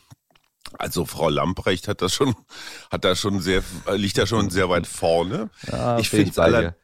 also 0.78 1.04
Frau 1.04 1.28
Lamprecht 1.28 1.88
hat 1.88 2.02
das 2.02 2.14
schon, 2.14 2.34
hat 2.90 3.04
da 3.04 3.14
schon 3.14 3.40
sehr, 3.40 3.62
liegt 3.92 4.18
da 4.18 4.26
schon 4.26 4.50
sehr 4.50 4.68
weit 4.68 4.86
vorne. 4.86 5.50
Ja, 5.70 5.98
ich 5.98 6.08
finde 6.10 6.30
es 6.30 6.38
aller, 6.38 6.74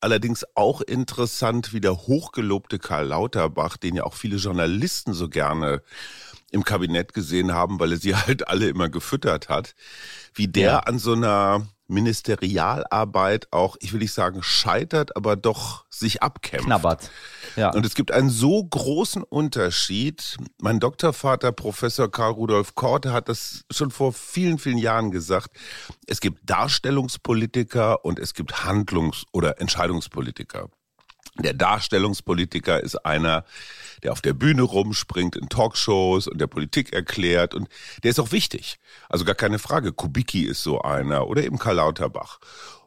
allerdings 0.00 0.44
auch 0.54 0.80
interessant, 0.80 1.72
wie 1.72 1.80
der 1.80 1.96
hochgelobte 1.96 2.78
Karl 2.78 3.06
Lauterbach, 3.06 3.76
den 3.76 3.96
ja 3.96 4.04
auch 4.04 4.14
viele 4.14 4.36
Journalisten 4.36 5.14
so 5.14 5.28
gerne 5.28 5.82
im 6.50 6.64
Kabinett 6.64 7.14
gesehen 7.14 7.52
haben, 7.52 7.80
weil 7.80 7.92
er 7.92 7.98
sie 7.98 8.14
halt 8.16 8.48
alle 8.48 8.68
immer 8.68 8.88
gefüttert 8.88 9.48
hat, 9.48 9.74
wie 10.34 10.48
der 10.48 10.70
ja. 10.70 10.78
an 10.80 10.98
so 10.98 11.12
einer 11.12 11.66
Ministerialarbeit 11.90 13.48
auch, 13.50 13.76
ich 13.80 13.92
will 13.92 14.00
nicht 14.00 14.12
sagen 14.12 14.42
scheitert, 14.42 15.16
aber 15.16 15.36
doch 15.36 15.84
sich 15.90 16.22
abkämpft. 16.22 16.66
Knabbert. 16.66 17.10
Ja. 17.56 17.70
Und 17.72 17.84
es 17.84 17.94
gibt 17.94 18.12
einen 18.12 18.30
so 18.30 18.64
großen 18.64 19.22
Unterschied. 19.22 20.36
Mein 20.60 20.80
Doktorvater, 20.80 21.52
Professor 21.52 22.10
Karl 22.10 22.32
Rudolf 22.32 22.74
Korte, 22.74 23.12
hat 23.12 23.28
das 23.28 23.64
schon 23.70 23.90
vor 23.90 24.12
vielen, 24.12 24.58
vielen 24.58 24.78
Jahren 24.78 25.10
gesagt. 25.10 25.50
Es 26.06 26.20
gibt 26.20 26.48
Darstellungspolitiker 26.48 28.04
und 28.04 28.18
es 28.18 28.34
gibt 28.34 28.64
Handlungs- 28.64 29.24
oder 29.32 29.60
Entscheidungspolitiker. 29.60 30.68
Der 31.38 31.54
Darstellungspolitiker 31.54 32.82
ist 32.82 32.96
einer, 33.06 33.44
der 34.02 34.12
auf 34.12 34.20
der 34.20 34.32
Bühne 34.32 34.62
rumspringt 34.62 35.36
in 35.36 35.48
Talkshows 35.48 36.26
und 36.26 36.40
der 36.40 36.46
Politik 36.46 36.92
erklärt 36.92 37.54
und 37.54 37.68
der 38.02 38.10
ist 38.10 38.20
auch 38.20 38.32
wichtig. 38.32 38.78
Also 39.08 39.24
gar 39.24 39.34
keine 39.34 39.58
Frage. 39.58 39.92
Kubicki 39.92 40.42
ist 40.42 40.62
so 40.62 40.80
einer 40.82 41.26
oder 41.28 41.44
eben 41.44 41.58
Karl 41.58 41.76
Lauterbach. 41.76 42.40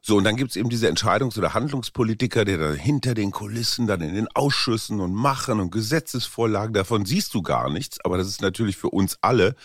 So, 0.05 0.17
und 0.17 0.25
dann 0.25 0.35
gibt's 0.35 0.57
eben 0.57 0.69
diese 0.69 0.89
Entscheidungs- 0.89 1.37
oder 1.37 1.53
Handlungspolitiker, 1.53 2.43
der 2.43 2.57
dann 2.57 2.75
hinter 2.75 3.13
den 3.13 3.31
Kulissen, 3.31 3.87
dann 3.87 4.01
in 4.01 4.13
den 4.13 4.27
Ausschüssen 4.33 4.99
und 4.99 5.13
Machen 5.13 5.61
und 5.61 5.71
Gesetzesvorlagen, 5.71 6.73
davon 6.73 7.05
siehst 7.05 7.33
du 7.33 7.41
gar 7.41 7.69
nichts, 7.69 8.03
aber 8.03 8.17
das 8.17 8.27
ist 8.27 8.41
natürlich 8.41 8.75
für 8.75 8.89
uns 8.89 9.17
alle, 9.21 9.55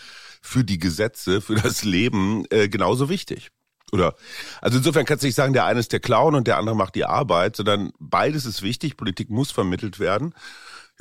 für 0.41 0.63
die 0.63 0.79
Gesetze, 0.79 1.41
für 1.41 1.55
das 1.55 1.83
Leben 1.83 2.45
äh, 2.51 2.69
genauso 2.69 3.09
wichtig. 3.09 3.51
Oder 3.91 4.13
also 4.61 4.77
insofern 4.77 5.05
kannst 5.05 5.23
du 5.23 5.27
nicht 5.27 5.35
sagen, 5.35 5.53
der 5.53 5.65
eine 5.65 5.79
ist 5.79 5.91
der 5.91 5.99
Clown 5.99 6.35
und 6.35 6.47
der 6.47 6.57
andere 6.57 6.75
macht 6.75 6.95
die 6.95 7.05
Arbeit, 7.05 7.55
sondern 7.55 7.91
beides 7.99 8.45
ist 8.45 8.61
wichtig. 8.61 8.97
Politik 8.97 9.29
muss 9.29 9.51
vermittelt 9.51 9.99
werden. 9.99 10.33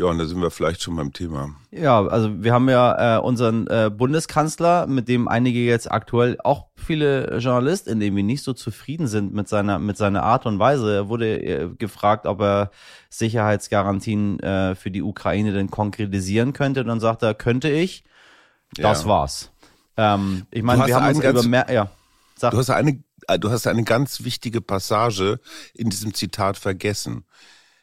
Ja, 0.01 0.07
und 0.07 0.19
da 0.19 0.27
sind 0.27 0.41
wir 0.41 0.53
vielleicht 0.53 0.81
schon 0.81 0.95
beim 0.95 1.13
Thema. 1.13 1.57
Ja, 1.73 2.07
also 2.07 2.45
wir 2.45 2.53
haben 2.53 2.69
ja 2.69 3.17
äh, 3.17 3.21
unseren 3.21 3.67
äh, 3.67 3.91
Bundeskanzler, 3.93 4.87
mit 4.87 5.09
dem 5.09 5.27
einige 5.27 5.59
jetzt 5.59 5.91
aktuell 5.91 6.39
auch 6.45 6.67
viele 6.77 7.39
Journalisten, 7.39 7.99
die 7.99 8.13
nicht 8.13 8.45
so 8.45 8.53
zufrieden 8.53 9.09
sind 9.09 9.35
mit 9.35 9.49
seiner 9.49 9.81
mit 9.81 9.97
seiner 9.97 10.23
Art 10.23 10.47
und 10.47 10.61
Weise. 10.61 10.95
Er 10.95 11.09
wurde 11.09 11.43
äh, 11.43 11.69
gefragt, 11.77 12.27
ob 12.27 12.41
er 12.41 12.71
Sicherheitsgarantien 13.11 14.39
äh, 14.39 14.77
für 14.77 14.93
die 14.93 15.03
Ukraine 15.03 15.53
denn 15.53 15.69
konkretisieren 15.69 16.53
könnte. 16.53 16.83
Und 16.83 16.87
dann 16.87 17.01
sagt 17.01 17.25
er, 17.25 17.35
könnte 17.35 17.69
ich. 17.69 18.05
Das 18.75 19.03
ja. 19.03 19.09
war's. 19.09 19.51
Ähm, 19.97 20.47
ich 20.53 20.63
meine, 20.63 20.87
wir 20.87 20.95
haben 20.95 21.09
uns 21.09 21.25
über 21.25 21.43
mehr, 21.43 21.67
ja. 21.73 21.91
Sag. 22.39 22.53
Du 22.53 22.59
hast 22.59 22.71
eine, 22.71 23.03
äh, 23.27 23.39
du 23.39 23.51
hast 23.51 23.67
eine 23.67 23.85
ganz 23.85 24.25
wichtige 24.25 24.61
Passage 24.61 25.41
in 25.75 25.91
diesem 25.91 26.15
Zitat 26.15 26.57
vergessen. 26.57 27.25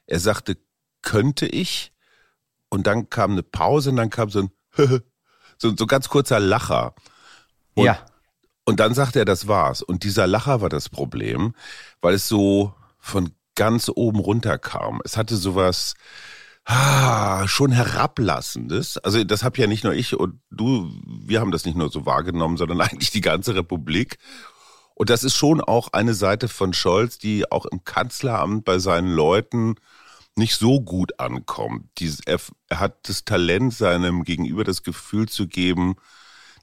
Er 0.08 0.20
sagte, 0.20 0.58
könnte 1.02 1.46
ich? 1.46 1.94
Und 2.70 2.88
dann 2.88 3.10
kam 3.10 3.32
eine 3.32 3.44
Pause 3.44 3.92
und 3.92 3.98
dann 3.98 4.10
kam 4.10 4.30
so 4.30 4.40
ein, 4.40 4.52
so, 5.58 5.76
so 5.76 5.88
ganz 5.88 6.10
kurzer 6.10 6.40
Lacher. 6.40 6.96
Und, 7.74 7.86
ja. 7.86 8.06
Und 8.66 8.80
dann 8.80 8.94
sagte 8.94 9.20
er, 9.20 9.26
das 9.26 9.48
war's. 9.48 9.82
Und 9.82 10.04
dieser 10.04 10.28
Lacher 10.28 10.62
war 10.62 10.70
das 10.70 10.90
Problem, 10.90 11.54
weil 12.02 12.16
es 12.16 12.28
so 12.28 12.74
von 12.98 13.32
ganz 13.56 13.90
oben 13.94 14.20
runter 14.20 14.58
kam. 14.58 15.02
Es 15.06 15.18
hatte 15.18 15.36
sowas, 15.36 15.94
ah, 16.66 17.48
schon 17.48 17.72
herablassendes. 17.72 18.98
Also 18.98 19.24
das 19.24 19.44
habe 19.44 19.58
ja 19.60 19.68
nicht 19.68 19.84
nur 19.84 19.94
ich 19.94 20.16
und 20.16 20.40
du, 20.52 20.92
wir 21.06 21.40
haben 21.40 21.52
das 21.52 21.66
nicht 21.66 21.78
nur 21.78 21.90
so 21.90 22.06
wahrgenommen, 22.06 22.58
sondern 22.58 22.82
eigentlich 22.82 23.12
die 23.12 23.22
ganze 23.22 23.56
Republik. 23.56 24.18
Und 24.96 25.10
das 25.10 25.24
ist 25.24 25.36
schon 25.36 25.62
auch 25.62 25.90
eine 25.94 26.14
Seite 26.14 26.48
von 26.48 26.74
Scholz, 26.74 27.18
die 27.18 27.52
auch 27.52 27.66
im 27.66 27.84
Kanzleramt 27.84 28.64
bei 28.64 28.80
seinen 28.80 29.14
Leuten 29.14 29.76
nicht 30.38 30.56
so 30.56 30.82
gut 30.82 31.20
ankommt. 31.20 31.90
Er 32.26 32.40
hat 32.72 33.10
das 33.10 33.26
Talent, 33.26 33.74
seinem 33.74 34.24
Gegenüber 34.24 34.64
das 34.64 34.84
Gefühl 34.84 35.30
zu 35.30 35.48
geben, 35.48 35.96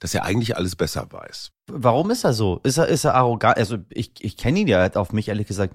dass 0.02 0.14
er 0.14 0.25
eigentlich 0.25 0.56
alles 0.56 0.75
besser 0.75 1.06
weiß. 1.09 1.52
Warum 1.68 2.11
ist 2.11 2.25
er 2.25 2.32
so? 2.32 2.59
Ist 2.64 2.76
er, 2.76 2.88
ist 2.88 3.04
er 3.04 3.14
arrogant? 3.14 3.56
Also 3.56 3.78
ich, 3.88 4.12
ich 4.18 4.37
kenne 4.37 4.59
ihn 4.59 4.66
ja, 4.66 4.78
er 4.78 4.87
hat 4.87 4.97
auf 4.97 5.12
mich 5.12 5.28
ehrlich 5.28 5.47
gesagt 5.47 5.75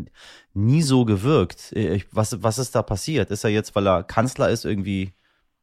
nie 0.54 0.82
so 0.82 1.06
gewirkt. 1.06 1.72
Ich, 1.72 2.08
was, 2.12 2.44
was 2.44 2.58
ist 2.58 2.76
da 2.76 2.82
passiert? 2.82 3.32
Ist 3.32 3.46
er 3.46 3.52
jetzt, 3.52 3.74
weil 3.74 3.88
er 3.88 4.04
Kanzler 4.04 4.50
ist, 4.50 4.66
irgendwie 4.66 5.14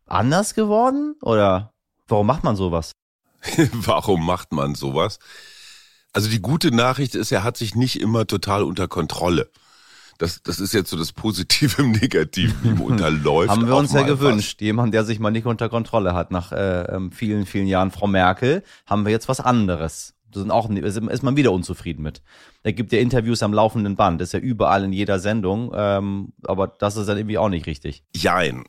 anders 0.06 0.54
geworden? 0.54 1.14
Oder 1.20 1.74
warum 2.08 2.26
macht 2.26 2.42
man 2.42 2.56
sowas? 2.56 2.92
warum 3.72 4.24
macht 4.24 4.50
man 4.52 4.74
sowas? 4.74 5.18
Also 6.14 6.30
die 6.30 6.40
gute 6.40 6.74
Nachricht 6.74 7.16
ist, 7.16 7.32
er 7.32 7.44
hat 7.44 7.58
sich 7.58 7.74
nicht 7.74 8.00
immer 8.00 8.26
total 8.26 8.62
unter 8.62 8.88
Kontrolle 8.88 9.50
das, 10.18 10.42
das 10.42 10.60
ist 10.60 10.72
jetzt 10.72 10.90
so 10.90 10.96
das 10.96 11.12
Positive 11.12 11.82
im 11.82 11.92
Negativen, 11.92 12.78
wie 12.78 12.82
unterläuft. 12.82 13.50
Haben 13.50 13.66
wir 13.66 13.76
uns 13.76 13.92
ja 13.92 14.02
gewünscht. 14.02 14.58
Was. 14.60 14.64
Jemand, 14.64 14.94
der 14.94 15.04
sich 15.04 15.18
mal 15.18 15.30
nicht 15.30 15.46
unter 15.46 15.68
Kontrolle 15.68 16.14
hat. 16.14 16.30
Nach 16.30 16.52
äh, 16.52 16.82
ähm, 16.82 17.12
vielen, 17.12 17.46
vielen 17.46 17.66
Jahren 17.66 17.90
Frau 17.90 18.06
Merkel 18.06 18.62
haben 18.86 19.04
wir 19.04 19.12
jetzt 19.12 19.28
was 19.28 19.40
anderes. 19.40 20.14
Da 20.30 20.40
sind 20.40 20.50
auch, 20.50 20.68
ist 20.68 21.22
man 21.22 21.36
wieder 21.36 21.52
unzufrieden 21.52 22.02
mit. 22.02 22.22
Er 22.64 22.72
gibt 22.72 22.92
ja 22.92 22.98
Interviews 22.98 23.42
am 23.42 23.52
laufenden 23.52 23.94
Band, 23.94 24.20
ist 24.20 24.32
ja 24.32 24.40
überall 24.40 24.84
in 24.84 24.92
jeder 24.92 25.20
Sendung, 25.20 25.70
ähm, 25.74 26.32
aber 26.44 26.66
das 26.66 26.96
ist 26.96 27.08
dann 27.08 27.16
irgendwie 27.16 27.38
auch 27.38 27.48
nicht 27.48 27.66
richtig. 27.66 28.02
Jein. 28.16 28.64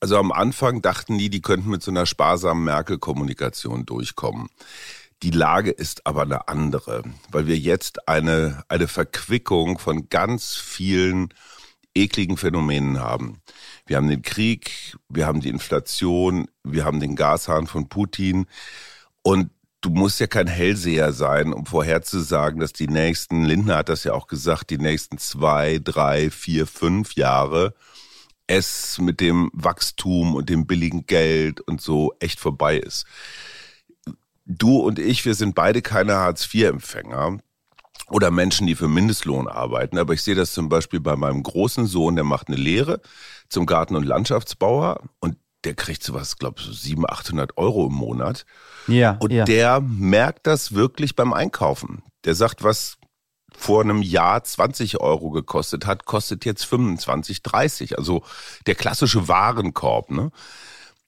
Also 0.00 0.16
am 0.16 0.32
Anfang 0.32 0.82
dachten 0.82 1.18
die, 1.18 1.30
die 1.30 1.42
könnten 1.42 1.70
mit 1.70 1.82
so 1.82 1.90
einer 1.90 2.06
sparsamen 2.06 2.64
Merkel-Kommunikation 2.64 3.84
durchkommen. 3.84 4.48
Die 5.22 5.30
Lage 5.30 5.70
ist 5.70 6.04
aber 6.04 6.22
eine 6.22 6.48
andere, 6.48 7.04
weil 7.30 7.46
wir 7.46 7.56
jetzt 7.56 8.08
eine, 8.08 8.64
eine 8.68 8.88
Verquickung 8.88 9.78
von 9.78 10.08
ganz 10.08 10.56
vielen 10.56 11.32
ekligen 11.94 12.36
Phänomenen 12.36 12.98
haben. 12.98 13.40
Wir 13.86 13.98
haben 13.98 14.08
den 14.08 14.22
Krieg, 14.22 14.96
wir 15.08 15.26
haben 15.26 15.40
die 15.40 15.50
Inflation, 15.50 16.48
wir 16.64 16.84
haben 16.84 16.98
den 16.98 17.14
Gashahn 17.14 17.68
von 17.68 17.88
Putin 17.88 18.46
und 19.22 19.50
du 19.80 19.90
musst 19.90 20.18
ja 20.18 20.26
kein 20.26 20.48
Hellseher 20.48 21.12
sein, 21.12 21.52
um 21.52 21.66
vorherzusagen, 21.66 22.58
dass 22.58 22.72
die 22.72 22.88
nächsten, 22.88 23.44
Lindner 23.44 23.76
hat 23.76 23.90
das 23.90 24.02
ja 24.02 24.14
auch 24.14 24.26
gesagt, 24.26 24.70
die 24.70 24.78
nächsten 24.78 25.18
zwei, 25.18 25.78
drei, 25.78 26.30
vier, 26.30 26.66
fünf 26.66 27.14
Jahre 27.14 27.74
es 28.48 28.98
mit 28.98 29.20
dem 29.20 29.50
Wachstum 29.52 30.34
und 30.34 30.48
dem 30.48 30.66
billigen 30.66 31.06
Geld 31.06 31.60
und 31.60 31.80
so 31.80 32.12
echt 32.18 32.40
vorbei 32.40 32.76
ist 32.76 33.06
du 34.44 34.78
und 34.78 34.98
ich, 34.98 35.24
wir 35.24 35.34
sind 35.34 35.54
beide 35.54 35.82
keine 35.82 36.16
Hartz-IV-Empfänger 36.16 37.38
oder 38.08 38.30
Menschen, 38.30 38.66
die 38.66 38.74
für 38.74 38.88
Mindestlohn 38.88 39.48
arbeiten. 39.48 39.98
Aber 39.98 40.14
ich 40.14 40.22
sehe 40.22 40.34
das 40.34 40.52
zum 40.52 40.68
Beispiel 40.68 41.00
bei 41.00 41.16
meinem 41.16 41.42
großen 41.42 41.86
Sohn, 41.86 42.14
der 42.14 42.24
macht 42.24 42.48
eine 42.48 42.56
Lehre 42.56 43.00
zum 43.48 43.66
Garten- 43.66 43.96
und 43.96 44.04
Landschaftsbauer 44.04 45.02
und 45.20 45.36
der 45.64 45.74
kriegt 45.74 46.02
sowas, 46.02 46.38
glaube 46.38 46.56
ich, 46.58 46.66
so 46.66 46.72
700, 46.72 47.12
800 47.12 47.56
Euro 47.56 47.86
im 47.86 47.94
Monat. 47.94 48.46
Ja. 48.88 49.16
Und 49.20 49.32
ja. 49.32 49.44
der 49.44 49.80
merkt 49.80 50.46
das 50.46 50.74
wirklich 50.74 51.14
beim 51.14 51.32
Einkaufen. 51.32 52.02
Der 52.24 52.34
sagt, 52.34 52.64
was 52.64 52.98
vor 53.56 53.82
einem 53.82 54.02
Jahr 54.02 54.42
20 54.42 55.00
Euro 55.00 55.30
gekostet 55.30 55.86
hat, 55.86 56.04
kostet 56.04 56.44
jetzt 56.44 56.64
25, 56.64 57.42
30. 57.42 57.98
Also 57.98 58.24
der 58.66 58.74
klassische 58.74 59.28
Warenkorb. 59.28 60.10
Ne? 60.10 60.32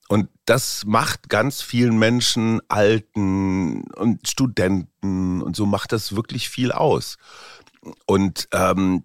Und 0.09 0.29
das 0.45 0.85
macht 0.85 1.29
ganz 1.29 1.63
vielen 1.63 1.99
Menschen, 1.99 2.61
Alten 2.69 3.85
und 3.95 4.29
Studenten 4.29 5.41
und 5.43 5.57
so 5.57 5.65
macht 5.67 5.93
das 5.93 6.15
wirklich 6.15 6.51
viel 6.51 6.73
aus. 6.73 7.17
Und 8.07 8.49
ähm, 8.53 9.05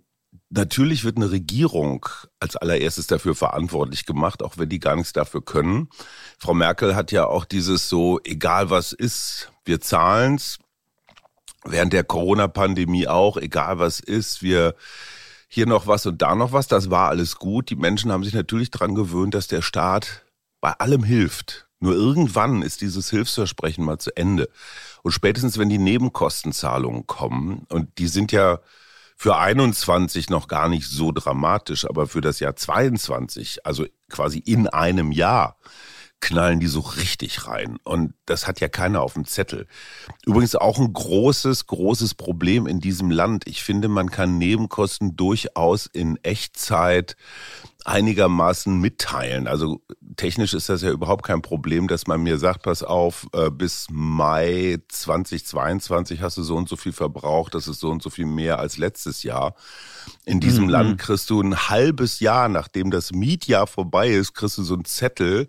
natürlich 0.49 1.03
wird 1.03 1.17
eine 1.17 1.31
Regierung 1.31 2.05
als 2.39 2.55
allererstes 2.55 3.07
dafür 3.07 3.35
verantwortlich 3.35 4.05
gemacht, 4.05 4.43
auch 4.43 4.57
wenn 4.57 4.69
die 4.69 4.79
gar 4.79 4.95
nichts 4.95 5.13
dafür 5.13 5.43
können. 5.43 5.89
Frau 6.37 6.53
Merkel 6.53 6.95
hat 6.95 7.11
ja 7.11 7.25
auch 7.25 7.45
dieses 7.45 7.87
so, 7.87 8.19
egal 8.23 8.69
was 8.69 8.91
ist, 8.91 9.51
wir 9.65 9.79
zahlen's. 9.79 10.59
Während 11.65 11.91
der 11.91 12.05
Corona-Pandemie 12.05 13.07
auch, 13.07 13.35
egal 13.35 13.79
was 13.79 13.99
ist, 13.99 14.41
wir 14.41 14.75
hier 15.49 15.65
noch 15.65 15.87
was 15.87 16.05
und 16.05 16.21
da 16.21 16.35
noch 16.35 16.53
was, 16.53 16.67
das 16.67 16.89
war 16.89 17.09
alles 17.09 17.35
gut. 17.35 17.69
Die 17.69 17.75
Menschen 17.75 18.11
haben 18.11 18.23
sich 18.23 18.33
natürlich 18.33 18.71
dran 18.71 18.95
gewöhnt, 18.95 19.33
dass 19.33 19.47
der 19.47 19.61
Staat 19.61 20.23
bei 20.61 20.71
allem 20.73 21.03
hilft. 21.03 21.67
Nur 21.79 21.93
irgendwann 21.93 22.61
ist 22.61 22.81
dieses 22.81 23.09
Hilfsversprechen 23.09 23.85
mal 23.85 23.99
zu 23.99 24.15
Ende. 24.15 24.49
Und 25.01 25.11
spätestens, 25.11 25.57
wenn 25.57 25.69
die 25.69 25.77
Nebenkostenzahlungen 25.77 27.07
kommen, 27.07 27.65
und 27.69 27.97
die 27.97 28.07
sind 28.07 28.31
ja 28.31 28.59
für 29.15 29.37
21 29.37 30.29
noch 30.29 30.47
gar 30.47 30.69
nicht 30.69 30.87
so 30.87 31.11
dramatisch, 31.11 31.85
aber 31.85 32.07
für 32.07 32.21
das 32.21 32.39
Jahr 32.39 32.55
22, 32.55 33.65
also 33.65 33.85
quasi 34.09 34.39
in 34.39 34.67
einem 34.67 35.11
Jahr, 35.11 35.57
knallen 36.21 36.59
die 36.59 36.67
so 36.67 36.81
richtig 36.81 37.47
rein. 37.47 37.77
Und 37.83 38.13
das 38.25 38.47
hat 38.47 38.59
ja 38.59 38.67
keiner 38.67 39.01
auf 39.01 39.13
dem 39.13 39.25
Zettel. 39.25 39.67
Übrigens 40.25 40.55
auch 40.55 40.77
ein 40.77 40.91
großes, 40.91 41.67
großes 41.67 42.15
Problem 42.15 42.67
in 42.67 42.79
diesem 42.79 43.09
Land. 43.09 43.47
Ich 43.47 43.63
finde, 43.63 43.87
man 43.87 44.11
kann 44.11 44.37
Nebenkosten 44.37 45.15
durchaus 45.15 45.85
in 45.85 46.17
Echtzeit 46.23 47.15
einigermaßen 47.85 48.77
mitteilen. 48.79 49.47
Also 49.47 49.81
technisch 50.19 50.53
ist 50.53 50.67
das 50.67 50.81
ja 50.81 50.91
überhaupt 50.91 51.23
kein 51.23 51.41
Problem, 51.41 51.87
dass 51.87 52.05
man 52.05 52.21
mir 52.21 52.37
sagt, 52.37 52.63
pass 52.63 52.83
auf, 52.83 53.27
äh, 53.31 53.49
bis 53.49 53.87
Mai 53.89 54.79
2022 54.89 56.21
hast 56.21 56.35
du 56.35 56.43
so 56.43 56.57
und 56.57 56.67
so 56.67 56.75
viel 56.75 56.91
verbraucht, 56.91 57.55
das 57.55 57.69
ist 57.69 57.79
so 57.79 57.89
und 57.89 58.03
so 58.03 58.09
viel 58.09 58.25
mehr 58.25 58.59
als 58.59 58.77
letztes 58.77 59.23
Jahr. 59.23 59.55
In 60.25 60.41
diesem 60.41 60.65
mhm. 60.65 60.71
Land 60.71 60.97
kriegst 60.97 61.29
du 61.29 61.41
ein 61.41 61.69
halbes 61.69 62.19
Jahr, 62.19 62.49
nachdem 62.49 62.91
das 62.91 63.13
Mietjahr 63.13 63.65
vorbei 63.65 64.09
ist, 64.09 64.33
kriegst 64.33 64.57
du 64.57 64.63
so 64.63 64.73
einen 64.73 64.83
Zettel, 64.83 65.47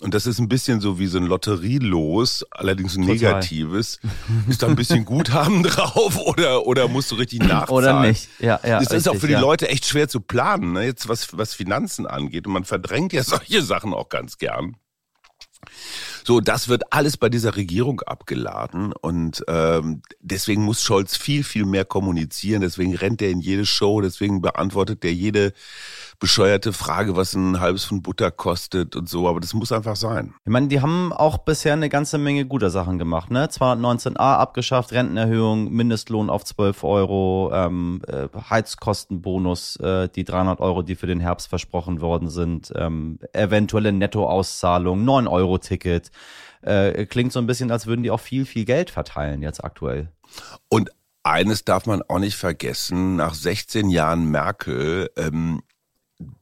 und 0.00 0.12
das 0.12 0.26
ist 0.26 0.38
ein 0.38 0.48
bisschen 0.48 0.80
so 0.80 0.98
wie 0.98 1.06
so 1.06 1.16
ein 1.16 1.24
Lotterielos, 1.24 2.44
allerdings 2.50 2.96
ein 2.96 3.06
Total. 3.06 3.14
negatives. 3.14 3.98
Ist 4.46 4.62
da 4.62 4.66
ein 4.66 4.76
bisschen 4.76 5.06
Guthaben 5.06 5.62
drauf 5.62 6.18
oder, 6.18 6.66
oder 6.66 6.86
musst 6.86 7.10
du 7.10 7.14
richtig 7.14 7.40
nachzahlen? 7.40 7.70
Oder 7.70 8.00
nicht. 8.02 8.28
Ja, 8.38 8.60
ja, 8.62 8.78
das 8.78 8.80
richtig, 8.82 8.98
ist 8.98 9.08
auch 9.08 9.16
für 9.16 9.26
die 9.26 9.32
ja. 9.32 9.40
Leute 9.40 9.68
echt 9.68 9.86
schwer 9.86 10.06
zu 10.08 10.20
planen, 10.20 10.72
ne? 10.72 10.84
jetzt 10.84 11.08
was, 11.08 11.38
was 11.38 11.54
Finanzen 11.54 12.06
angeht. 12.06 12.46
Und 12.46 12.52
man 12.52 12.64
verdrängt 12.64 13.14
ja 13.14 13.22
solche 13.24 13.62
Sachen 13.62 13.94
auch 13.94 14.10
ganz 14.10 14.36
gern. 14.36 14.76
So, 16.26 16.40
das 16.40 16.68
wird 16.68 16.92
alles 16.92 17.16
bei 17.18 17.28
dieser 17.28 17.54
Regierung 17.54 18.00
abgeladen 18.00 18.92
und 18.92 19.44
ähm, 19.46 20.02
deswegen 20.18 20.64
muss 20.64 20.82
Scholz 20.82 21.16
viel, 21.16 21.44
viel 21.44 21.64
mehr 21.64 21.84
kommunizieren. 21.84 22.62
Deswegen 22.62 22.96
rennt 22.96 23.22
er 23.22 23.30
in 23.30 23.38
jede 23.38 23.64
Show, 23.64 24.00
deswegen 24.00 24.42
beantwortet 24.42 25.04
er 25.04 25.12
jede 25.12 25.52
bescheuerte 26.18 26.72
Frage, 26.72 27.14
was 27.14 27.34
ein 27.34 27.60
halbes 27.60 27.84
Pfund 27.84 28.02
Butter 28.02 28.32
kostet 28.32 28.96
und 28.96 29.08
so, 29.08 29.28
aber 29.28 29.38
das 29.38 29.54
muss 29.54 29.70
einfach 29.70 29.94
sein. 29.94 30.34
Ich 30.44 30.50
meine, 30.50 30.66
die 30.66 30.80
haben 30.80 31.12
auch 31.12 31.38
bisher 31.38 31.74
eine 31.74 31.88
ganze 31.88 32.18
Menge 32.18 32.44
guter 32.44 32.70
Sachen 32.70 32.98
gemacht, 32.98 33.30
ne? 33.30 33.46
219a 33.46 34.16
abgeschafft, 34.16 34.92
Rentenerhöhung, 34.92 35.70
Mindestlohn 35.70 36.30
auf 36.30 36.44
12 36.44 36.82
Euro, 36.84 37.50
ähm, 37.52 38.02
äh, 38.08 38.28
Heizkostenbonus, 38.50 39.76
äh, 39.76 40.08
die 40.08 40.24
300 40.24 40.58
Euro, 40.60 40.82
die 40.82 40.96
für 40.96 41.06
den 41.06 41.20
Herbst 41.20 41.48
versprochen 41.48 42.00
worden 42.00 42.30
sind, 42.30 42.72
ähm, 42.74 43.18
eventuelle 43.32 43.92
Nettoauszahlung, 43.92 45.04
9-Euro-Ticket. 45.04 46.10
Äh, 46.62 47.06
klingt 47.06 47.32
so 47.32 47.38
ein 47.38 47.46
bisschen, 47.46 47.70
als 47.70 47.86
würden 47.86 48.02
die 48.02 48.10
auch 48.10 48.20
viel, 48.20 48.46
viel 48.46 48.64
Geld 48.64 48.90
verteilen 48.90 49.42
jetzt 49.42 49.62
aktuell. 49.62 50.10
Und 50.68 50.90
eines 51.22 51.64
darf 51.64 51.86
man 51.86 52.02
auch 52.02 52.18
nicht 52.18 52.36
vergessen, 52.36 53.16
nach 53.16 53.34
16 53.34 53.90
Jahren 53.90 54.30
Merkel 54.30 55.10
ähm, 55.16 55.62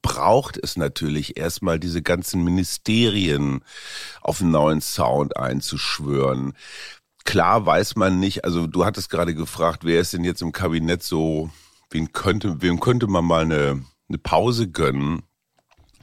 braucht 0.02 0.58
es 0.62 0.76
natürlich 0.76 1.37
erstmal 1.37 1.80
diese 1.80 2.02
ganzen 2.02 2.44
Ministerien 2.44 3.64
auf 4.20 4.40
einen 4.40 4.50
neuen 4.50 4.80
Sound 4.80 5.37
einzuschwören. 5.37 6.52
Klar 7.24 7.64
weiß 7.64 7.96
man 7.96 8.20
nicht, 8.20 8.44
also 8.44 8.66
du 8.66 8.84
hattest 8.84 9.08
gerade 9.10 9.34
gefragt, 9.34 9.84
wer 9.84 10.00
ist 10.00 10.12
denn 10.12 10.24
jetzt 10.24 10.42
im 10.42 10.52
Kabinett 10.52 11.02
so, 11.02 11.50
wen 11.90 12.12
könnte, 12.12 12.60
wem 12.60 12.78
könnte 12.78 13.06
man 13.06 13.24
mal 13.24 13.42
eine, 13.42 13.82
eine 14.08 14.18
Pause 14.18 14.68
gönnen? 14.68 15.22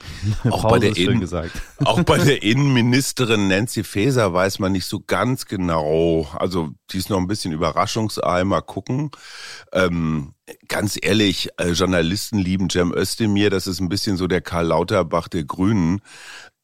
auch, 0.49 0.69
bei 0.69 0.79
der 0.79 0.95
Innen, 0.95 1.27
auch 1.85 2.03
bei 2.03 2.17
der 2.17 2.43
Innenministerin 2.43 3.47
Nancy 3.47 3.83
Faeser 3.83 4.33
weiß 4.33 4.59
man 4.59 4.71
nicht 4.71 4.85
so 4.85 4.99
ganz 4.99 5.45
genau. 5.45 6.27
Also 6.33 6.69
die 6.91 6.97
ist 6.97 7.09
noch 7.09 7.17
ein 7.17 7.27
bisschen 7.27 7.53
Überraschungsei, 7.53 8.43
mal 8.43 8.61
gucken. 8.61 9.11
Ähm, 9.71 10.33
ganz 10.67 10.97
ehrlich, 11.01 11.49
äh, 11.57 11.71
Journalisten 11.71 12.39
lieben 12.39 12.69
Cem 12.69 12.93
Özdemir, 12.93 13.49
das 13.49 13.67
ist 13.67 13.79
ein 13.79 13.89
bisschen 13.89 14.17
so 14.17 14.27
der 14.27 14.41
Karl 14.41 14.67
Lauterbach 14.67 15.27
der 15.27 15.43
Grünen. 15.43 16.01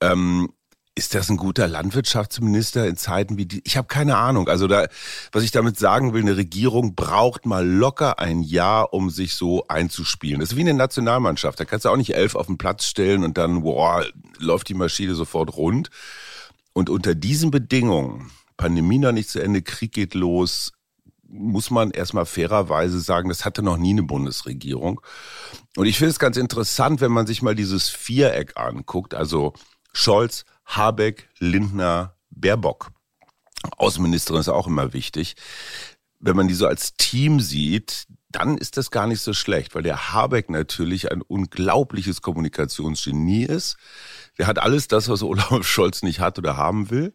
Ähm, 0.02 0.50
ist 0.98 1.14
das 1.14 1.30
ein 1.30 1.38
guter 1.38 1.68
Landwirtschaftsminister 1.68 2.88
in 2.88 2.98
Zeiten 2.98 3.38
wie 3.38 3.46
die? 3.46 3.62
Ich 3.66 3.78
habe 3.78 3.88
keine 3.88 4.18
Ahnung. 4.18 4.48
Also 4.48 4.68
da, 4.68 4.88
was 5.32 5.44
ich 5.44 5.52
damit 5.52 5.78
sagen 5.78 6.14
will, 6.14 6.22
eine 6.22 6.38
Regierung 6.38 6.96
braucht 6.96 7.46
mal 7.46 7.66
locker 7.66 8.18
ein 8.18 8.42
Jahr, 8.42 8.94
um 8.94 9.12
sich 9.12 9.36
so 9.36 9.68
einzuspielen. 9.68 10.40
Das 10.40 10.52
ist 10.52 10.56
wie 10.56 10.62
eine 10.62 10.74
Nationalmannschaft. 10.74 11.60
Da 11.60 11.66
kannst 11.66 11.86
du 11.86 11.90
auch 11.90 11.98
nicht 11.98 12.16
elf 12.16 12.34
auf 12.34 12.48
den 12.48 12.58
Platz 12.58 12.86
stellen 12.86 13.24
und 13.24 13.38
dann, 13.38 13.62
boah, 13.62 14.06
läuft 14.40 14.70
die 14.70 14.74
Maschine 14.74 15.14
sofort 15.14 15.56
rund. 15.56 15.92
Und 16.74 16.90
unter 16.90 17.14
diesen 17.14 17.52
Bedingungen, 17.52 18.32
Pandemie 18.58 18.98
noch 18.98 19.12
nicht 19.12 19.30
zu 19.30 19.40
Ende, 19.40 19.62
Krieg 19.62 19.92
geht 19.92 20.16
los, 20.16 20.74
muss 21.30 21.70
man 21.70 21.92
erstmal 21.92 22.26
fairerweise 22.26 23.00
sagen, 23.02 23.30
das 23.30 23.46
hatte 23.46 23.62
noch 23.62 23.78
nie 23.78 23.92
eine 23.92 24.04
Bundesregierung. 24.04 25.02
Und 25.76 25.86
ich 25.86 26.00
finde 26.00 26.10
es 26.10 26.20
ganz 26.20 26.38
interessant, 26.38 27.02
wenn 27.02 27.12
man 27.12 27.28
sich 27.28 27.44
mal 27.44 27.54
dieses 27.54 27.88
Viereck 27.88 28.58
anguckt, 28.58 29.14
also 29.14 29.54
Scholz, 29.94 30.46
Habeck, 30.68 31.30
Lindner, 31.40 32.14
Baerbock. 32.30 32.92
Außenministerin 33.78 34.42
ist 34.42 34.50
auch 34.50 34.68
immer 34.68 34.94
wichtig. 34.94 35.36
Wenn 36.20 36.36
man 36.36 36.48
die 36.48 36.54
so 36.54 36.68
als 36.68 36.94
Team 36.96 37.40
sieht, 37.40 38.06
dann 38.30 38.58
ist 38.58 38.78
das 38.78 38.92
gar 38.92 39.08
nicht 39.08 39.22
so 39.22 39.34
schlecht, 39.34 39.74
weil 39.74 39.84
der 39.84 40.14
Habeck 40.14 40.50
natürlich 40.50 41.12
ein 41.12 41.22
unglaubliches 41.22 42.22
Kommunikationsgenie 42.22 43.46
ist. 43.46 43.78
Der 44.38 44.48
hat 44.48 44.60
alles 44.60 44.88
das, 44.88 45.10
was 45.10 45.24
Olaf 45.24 45.62
Scholz 45.66 46.04
nicht 46.04 46.20
hat 46.20 46.38
oder 46.38 46.58
haben 46.58 46.90
will. 46.90 47.14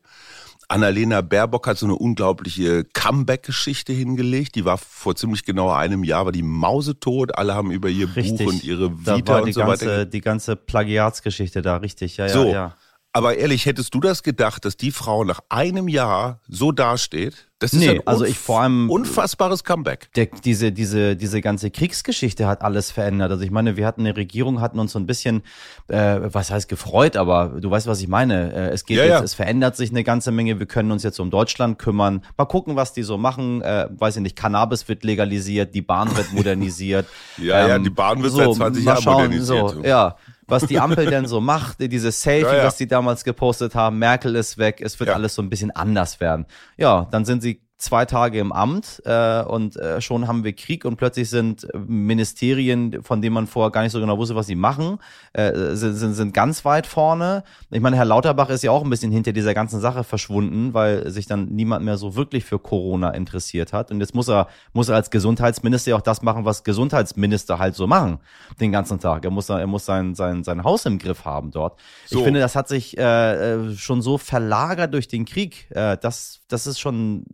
Annalena 0.68 1.20
Baerbock 1.20 1.66
hat 1.66 1.76
so 1.76 1.84
eine 1.84 1.96
unglaubliche 1.96 2.84
Comeback-Geschichte 2.84 3.92
hingelegt. 3.92 4.54
Die 4.54 4.64
war 4.64 4.78
vor 4.78 5.14
ziemlich 5.14 5.44
genau 5.44 5.70
einem 5.70 6.02
Jahr, 6.02 6.24
war 6.24 6.32
die 6.32 6.42
mausetot. 6.42 7.36
Alle 7.36 7.54
haben 7.54 7.70
über 7.70 7.90
ihr 7.90 8.16
richtig. 8.16 8.38
Buch 8.38 8.54
und 8.54 8.64
ihre 8.64 8.98
Vita 8.98 9.40
und 9.40 9.46
die 9.46 9.52
so 9.52 9.60
ganze, 9.60 9.86
weiter. 9.86 10.04
Die 10.06 10.20
ganze 10.22 10.56
Plagiatsgeschichte 10.56 11.60
da, 11.60 11.76
richtig. 11.76 12.16
Ja, 12.16 12.26
ja, 12.26 12.32
so, 12.32 12.52
ja. 12.52 12.76
Aber 13.14 13.36
ehrlich, 13.36 13.66
hättest 13.66 13.92
du 13.94 14.00
das 14.00 14.22
gedacht, 14.22 14.64
dass 14.64 14.78
die 14.78 14.90
Frau 14.90 15.22
nach 15.24 15.40
einem 15.50 15.86
Jahr 15.86 16.40
so 16.48 16.72
dasteht? 16.72 17.48
Das 17.58 17.72
ist 17.74 17.78
Nee, 17.80 17.90
ein 17.90 18.06
also 18.06 18.24
ich 18.24 18.38
vor 18.38 18.62
allem- 18.62 18.90
unfassbares 18.90 19.62
Comeback. 19.64 20.08
Der, 20.14 20.26
diese, 20.26 20.72
diese, 20.72 21.14
diese 21.14 21.40
ganze 21.42 21.70
Kriegsgeschichte 21.70 22.46
hat 22.46 22.62
alles 22.62 22.90
verändert. 22.90 23.30
Also 23.30 23.44
ich 23.44 23.50
meine, 23.50 23.76
wir 23.76 23.86
hatten 23.86 24.00
eine 24.00 24.16
Regierung, 24.16 24.60
hatten 24.62 24.78
uns 24.80 24.92
so 24.92 24.98
ein 24.98 25.06
bisschen, 25.06 25.42
äh, 25.88 26.20
was 26.22 26.50
heißt 26.50 26.68
gefreut, 26.68 27.16
aber 27.16 27.60
du 27.60 27.70
weißt, 27.70 27.86
was 27.86 28.00
ich 28.00 28.08
meine. 28.08 28.52
Äh, 28.52 28.68
es 28.70 28.84
geht 28.86 28.96
Ja, 28.96 29.04
jetzt, 29.04 29.12
ja. 29.12 29.22
es 29.22 29.34
verändert 29.34 29.76
sich 29.76 29.90
eine 29.90 30.02
ganze 30.04 30.32
Menge. 30.32 30.58
Wir 30.58 30.66
können 30.66 30.90
uns 30.90 31.02
jetzt 31.02 31.20
um 31.20 31.30
Deutschland 31.30 31.78
kümmern. 31.78 32.24
Mal 32.38 32.46
gucken, 32.46 32.74
was 32.76 32.94
die 32.94 33.02
so 33.02 33.18
machen. 33.18 33.60
Äh, 33.62 33.88
weiß 33.90 34.16
ich 34.16 34.22
nicht, 34.22 34.36
Cannabis 34.36 34.88
wird 34.88 35.04
legalisiert, 35.04 35.74
die 35.74 35.82
Bahn 35.82 36.16
wird 36.16 36.32
modernisiert. 36.32 37.06
Ja, 37.38 37.68
ja, 37.68 37.78
die 37.78 37.90
Bahn 37.90 38.22
wird 38.22 38.32
seit 38.32 38.54
20 38.54 38.84
mal 38.84 38.94
Jahren 38.98 39.04
modernisiert. 39.04 39.70
So, 39.70 39.82
ja. 39.84 40.16
Was 40.52 40.66
die 40.66 40.78
Ampel 40.78 41.06
denn 41.06 41.26
so 41.26 41.40
macht, 41.40 41.78
dieses 41.80 42.22
Selfie, 42.22 42.46
Ja, 42.46 42.56
ja. 42.58 42.64
was 42.64 42.76
die 42.76 42.86
damals 42.86 43.24
gepostet 43.24 43.74
haben, 43.74 43.98
Merkel 43.98 44.36
ist 44.36 44.58
weg, 44.58 44.80
es 44.80 45.00
wird 45.00 45.08
Ja. 45.08 45.14
alles 45.14 45.34
so 45.34 45.42
ein 45.42 45.48
bisschen 45.50 45.70
anders 45.72 46.20
werden. 46.20 46.46
Ja, 46.76 47.08
dann 47.10 47.24
sind 47.24 47.42
sie 47.42 47.62
zwei 47.82 48.04
Tage 48.04 48.38
im 48.38 48.52
Amt 48.52 49.02
äh, 49.04 49.42
und 49.42 49.76
äh, 49.76 50.00
schon 50.00 50.28
haben 50.28 50.44
wir 50.44 50.52
Krieg 50.52 50.84
und 50.84 50.96
plötzlich 50.96 51.28
sind 51.28 51.66
Ministerien, 51.74 53.02
von 53.02 53.20
denen 53.20 53.34
man 53.34 53.46
vorher 53.48 53.72
gar 53.72 53.82
nicht 53.82 53.90
so 53.90 54.00
genau 54.00 54.16
wusste, 54.18 54.36
was 54.36 54.46
sie 54.46 54.54
machen, 54.54 54.98
äh, 55.32 55.74
sind, 55.74 55.94
sind, 55.94 56.14
sind 56.14 56.32
ganz 56.32 56.64
weit 56.64 56.86
vorne. 56.86 57.42
Ich 57.70 57.80
meine, 57.80 57.96
Herr 57.96 58.04
Lauterbach 58.04 58.50
ist 58.50 58.62
ja 58.62 58.70
auch 58.70 58.84
ein 58.84 58.90
bisschen 58.90 59.10
hinter 59.10 59.32
dieser 59.32 59.52
ganzen 59.52 59.80
Sache 59.80 60.04
verschwunden, 60.04 60.74
weil 60.74 61.10
sich 61.10 61.26
dann 61.26 61.46
niemand 61.46 61.84
mehr 61.84 61.96
so 61.96 62.14
wirklich 62.14 62.44
für 62.44 62.60
Corona 62.60 63.10
interessiert 63.10 63.72
hat. 63.72 63.90
Und 63.90 64.00
jetzt 64.00 64.14
muss 64.14 64.28
er, 64.28 64.46
muss 64.72 64.88
er 64.88 64.94
als 64.94 65.10
Gesundheitsminister 65.10 65.90
ja 65.90 65.96
auch 65.96 66.02
das 66.02 66.22
machen, 66.22 66.44
was 66.44 66.62
Gesundheitsminister 66.62 67.58
halt 67.58 67.74
so 67.74 67.88
machen, 67.88 68.20
den 68.60 68.70
ganzen 68.70 69.00
Tag. 69.00 69.24
Er 69.24 69.30
muss, 69.32 69.48
er 69.48 69.66
muss 69.66 69.84
sein, 69.84 70.14
sein, 70.14 70.44
sein 70.44 70.62
Haus 70.62 70.86
im 70.86 70.98
Griff 70.98 71.24
haben 71.24 71.50
dort. 71.50 71.80
So. 72.06 72.18
Ich 72.18 72.24
finde, 72.24 72.38
das 72.38 72.54
hat 72.54 72.68
sich 72.68 72.96
äh, 72.96 73.54
äh 73.54 73.74
schon 73.74 74.02
so 74.02 74.18
verlagert 74.18 74.94
durch 74.94 75.08
den 75.08 75.24
Krieg. 75.24 75.66
Äh, 75.70 75.96
das, 76.00 76.42
das 76.46 76.68
ist 76.68 76.78
schon 76.78 77.24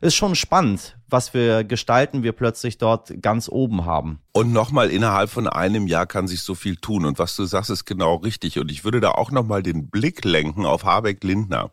ist 0.00 0.14
schon 0.14 0.34
spannend, 0.34 0.96
was 1.08 1.30
für 1.30 1.64
Gestalten 1.64 2.22
wir 2.22 2.32
plötzlich 2.32 2.78
dort 2.78 3.22
ganz 3.22 3.48
oben 3.48 3.84
haben. 3.84 4.20
Und 4.32 4.52
nochmal, 4.52 4.90
innerhalb 4.90 5.30
von 5.30 5.48
einem 5.48 5.86
Jahr 5.86 6.06
kann 6.06 6.28
sich 6.28 6.42
so 6.42 6.54
viel 6.54 6.76
tun. 6.76 7.04
Und 7.04 7.18
was 7.18 7.36
du 7.36 7.44
sagst, 7.44 7.70
ist 7.70 7.84
genau 7.84 8.16
richtig. 8.16 8.58
Und 8.58 8.70
ich 8.70 8.84
würde 8.84 9.00
da 9.00 9.12
auch 9.12 9.30
nochmal 9.30 9.62
den 9.62 9.90
Blick 9.90 10.24
lenken 10.24 10.66
auf 10.66 10.84
Habeck-Lindner. 10.84 11.72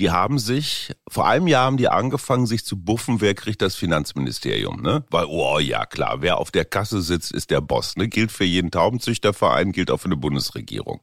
Die 0.00 0.10
haben 0.10 0.38
sich, 0.38 0.94
vor 1.08 1.28
einem 1.28 1.46
Jahr 1.46 1.66
haben 1.66 1.76
die 1.76 1.88
angefangen, 1.88 2.46
sich 2.46 2.64
zu 2.64 2.76
buffen, 2.76 3.20
wer 3.20 3.34
kriegt 3.34 3.60
das 3.62 3.74
Finanzministerium, 3.74 4.80
ne? 4.80 5.04
Weil, 5.10 5.26
oh 5.26 5.58
ja, 5.58 5.84
klar, 5.84 6.22
wer 6.22 6.38
auf 6.38 6.50
der 6.50 6.64
Kasse 6.64 7.02
sitzt, 7.02 7.32
ist 7.32 7.50
der 7.50 7.60
Boss, 7.60 7.96
ne? 7.96 8.08
Gilt 8.08 8.32
für 8.32 8.44
jeden 8.44 8.70
Taubenzüchterverein, 8.70 9.72
gilt 9.72 9.90
auch 9.90 9.98
für 9.98 10.06
eine 10.06 10.16
Bundesregierung. 10.16 11.02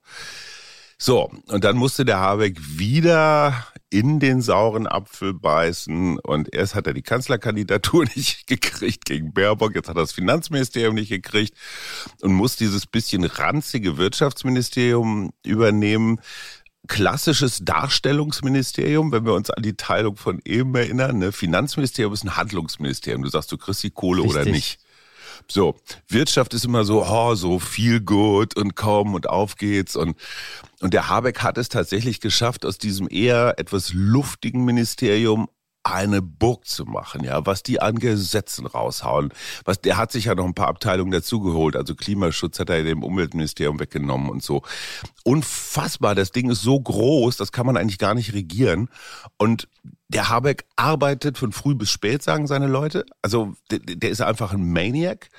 So, 0.97 1.31
und 1.47 1.63
dann 1.63 1.77
musste 1.77 2.05
der 2.05 2.19
Habeck 2.19 2.57
wieder 2.59 3.65
in 3.91 4.19
den 4.19 4.41
sauren 4.41 4.87
Apfel 4.87 5.33
beißen 5.33 6.17
und 6.19 6.53
erst 6.55 6.75
hat 6.75 6.87
er 6.87 6.93
die 6.93 7.01
Kanzlerkandidatur 7.01 8.05
nicht 8.15 8.47
gekriegt 8.47 9.05
gegen 9.05 9.33
Baerbock, 9.33 9.75
jetzt 9.75 9.89
hat 9.89 9.97
er 9.97 10.01
das 10.01 10.13
Finanzministerium 10.13 10.95
nicht 10.95 11.09
gekriegt 11.09 11.55
und 12.21 12.33
muss 12.33 12.55
dieses 12.55 12.87
bisschen 12.87 13.25
ranzige 13.25 13.97
Wirtschaftsministerium 13.97 15.31
übernehmen. 15.45 16.19
Klassisches 16.87 17.59
Darstellungsministerium, 17.63 19.11
wenn 19.11 19.25
wir 19.25 19.33
uns 19.33 19.51
an 19.51 19.61
die 19.61 19.75
Teilung 19.75 20.15
von 20.15 20.39
eben 20.45 20.73
erinnern. 20.73 21.19
Ne? 21.19 21.31
Finanzministerium 21.31 22.13
ist 22.13 22.23
ein 22.23 22.37
Handlungsministerium. 22.37 23.21
Du 23.21 23.29
sagst, 23.29 23.51
du 23.51 23.57
kriegst 23.57 23.83
die 23.83 23.91
Kohle 23.91 24.23
Richtig. 24.23 24.41
oder 24.41 24.49
nicht. 24.49 24.79
So, 25.53 25.75
Wirtschaft 26.07 26.53
ist 26.53 26.65
immer 26.65 26.85
so, 26.85 27.05
oh, 27.05 27.35
so 27.35 27.59
viel 27.59 27.99
gut 28.01 28.55
und 28.55 28.75
komm 28.75 29.13
und 29.13 29.29
auf 29.29 29.55
geht's. 29.55 29.95
Und 29.95 30.15
und 30.81 30.95
der 30.95 31.09
Habeck 31.09 31.43
hat 31.43 31.57
es 31.59 31.69
tatsächlich 31.69 32.21
geschafft, 32.21 32.65
aus 32.65 32.79
diesem 32.79 33.07
eher 33.09 33.53
etwas 33.57 33.93
luftigen 33.93 34.65
Ministerium 34.65 35.47
eine 35.83 36.21
Burg 36.21 36.67
zu 36.67 36.85
machen, 36.85 37.23
ja, 37.23 37.45
was 37.45 37.63
die 37.63 37.81
an 37.81 37.95
Gesetzen 37.95 38.67
raushauen. 38.67 39.33
Was, 39.65 39.81
der 39.81 39.97
hat 39.97 40.11
sich 40.11 40.25
ja 40.25 40.35
noch 40.35 40.45
ein 40.45 40.53
paar 40.53 40.67
Abteilungen 40.67 41.11
dazugeholt. 41.11 41.75
Also 41.75 41.95
Klimaschutz 41.95 42.59
hat 42.59 42.69
er 42.69 42.83
dem 42.83 43.03
Umweltministerium 43.03 43.79
weggenommen 43.79 44.29
und 44.29 44.43
so. 44.43 44.61
Unfassbar. 45.23 46.13
Das 46.13 46.31
Ding 46.31 46.51
ist 46.51 46.61
so 46.61 46.79
groß, 46.79 47.37
das 47.37 47.51
kann 47.51 47.65
man 47.65 47.77
eigentlich 47.77 47.97
gar 47.97 48.13
nicht 48.13 48.33
regieren. 48.33 48.89
Und 49.37 49.67
der 50.07 50.29
Habeck 50.29 50.65
arbeitet 50.75 51.37
von 51.37 51.51
früh 51.51 51.73
bis 51.73 51.89
spät, 51.89 52.21
sagen 52.21 52.45
seine 52.45 52.67
Leute. 52.67 53.05
Also 53.21 53.53
der, 53.71 53.79
der 53.79 54.09
ist 54.11 54.21
einfach 54.21 54.53
ein 54.53 54.71
Maniac. 54.71 55.29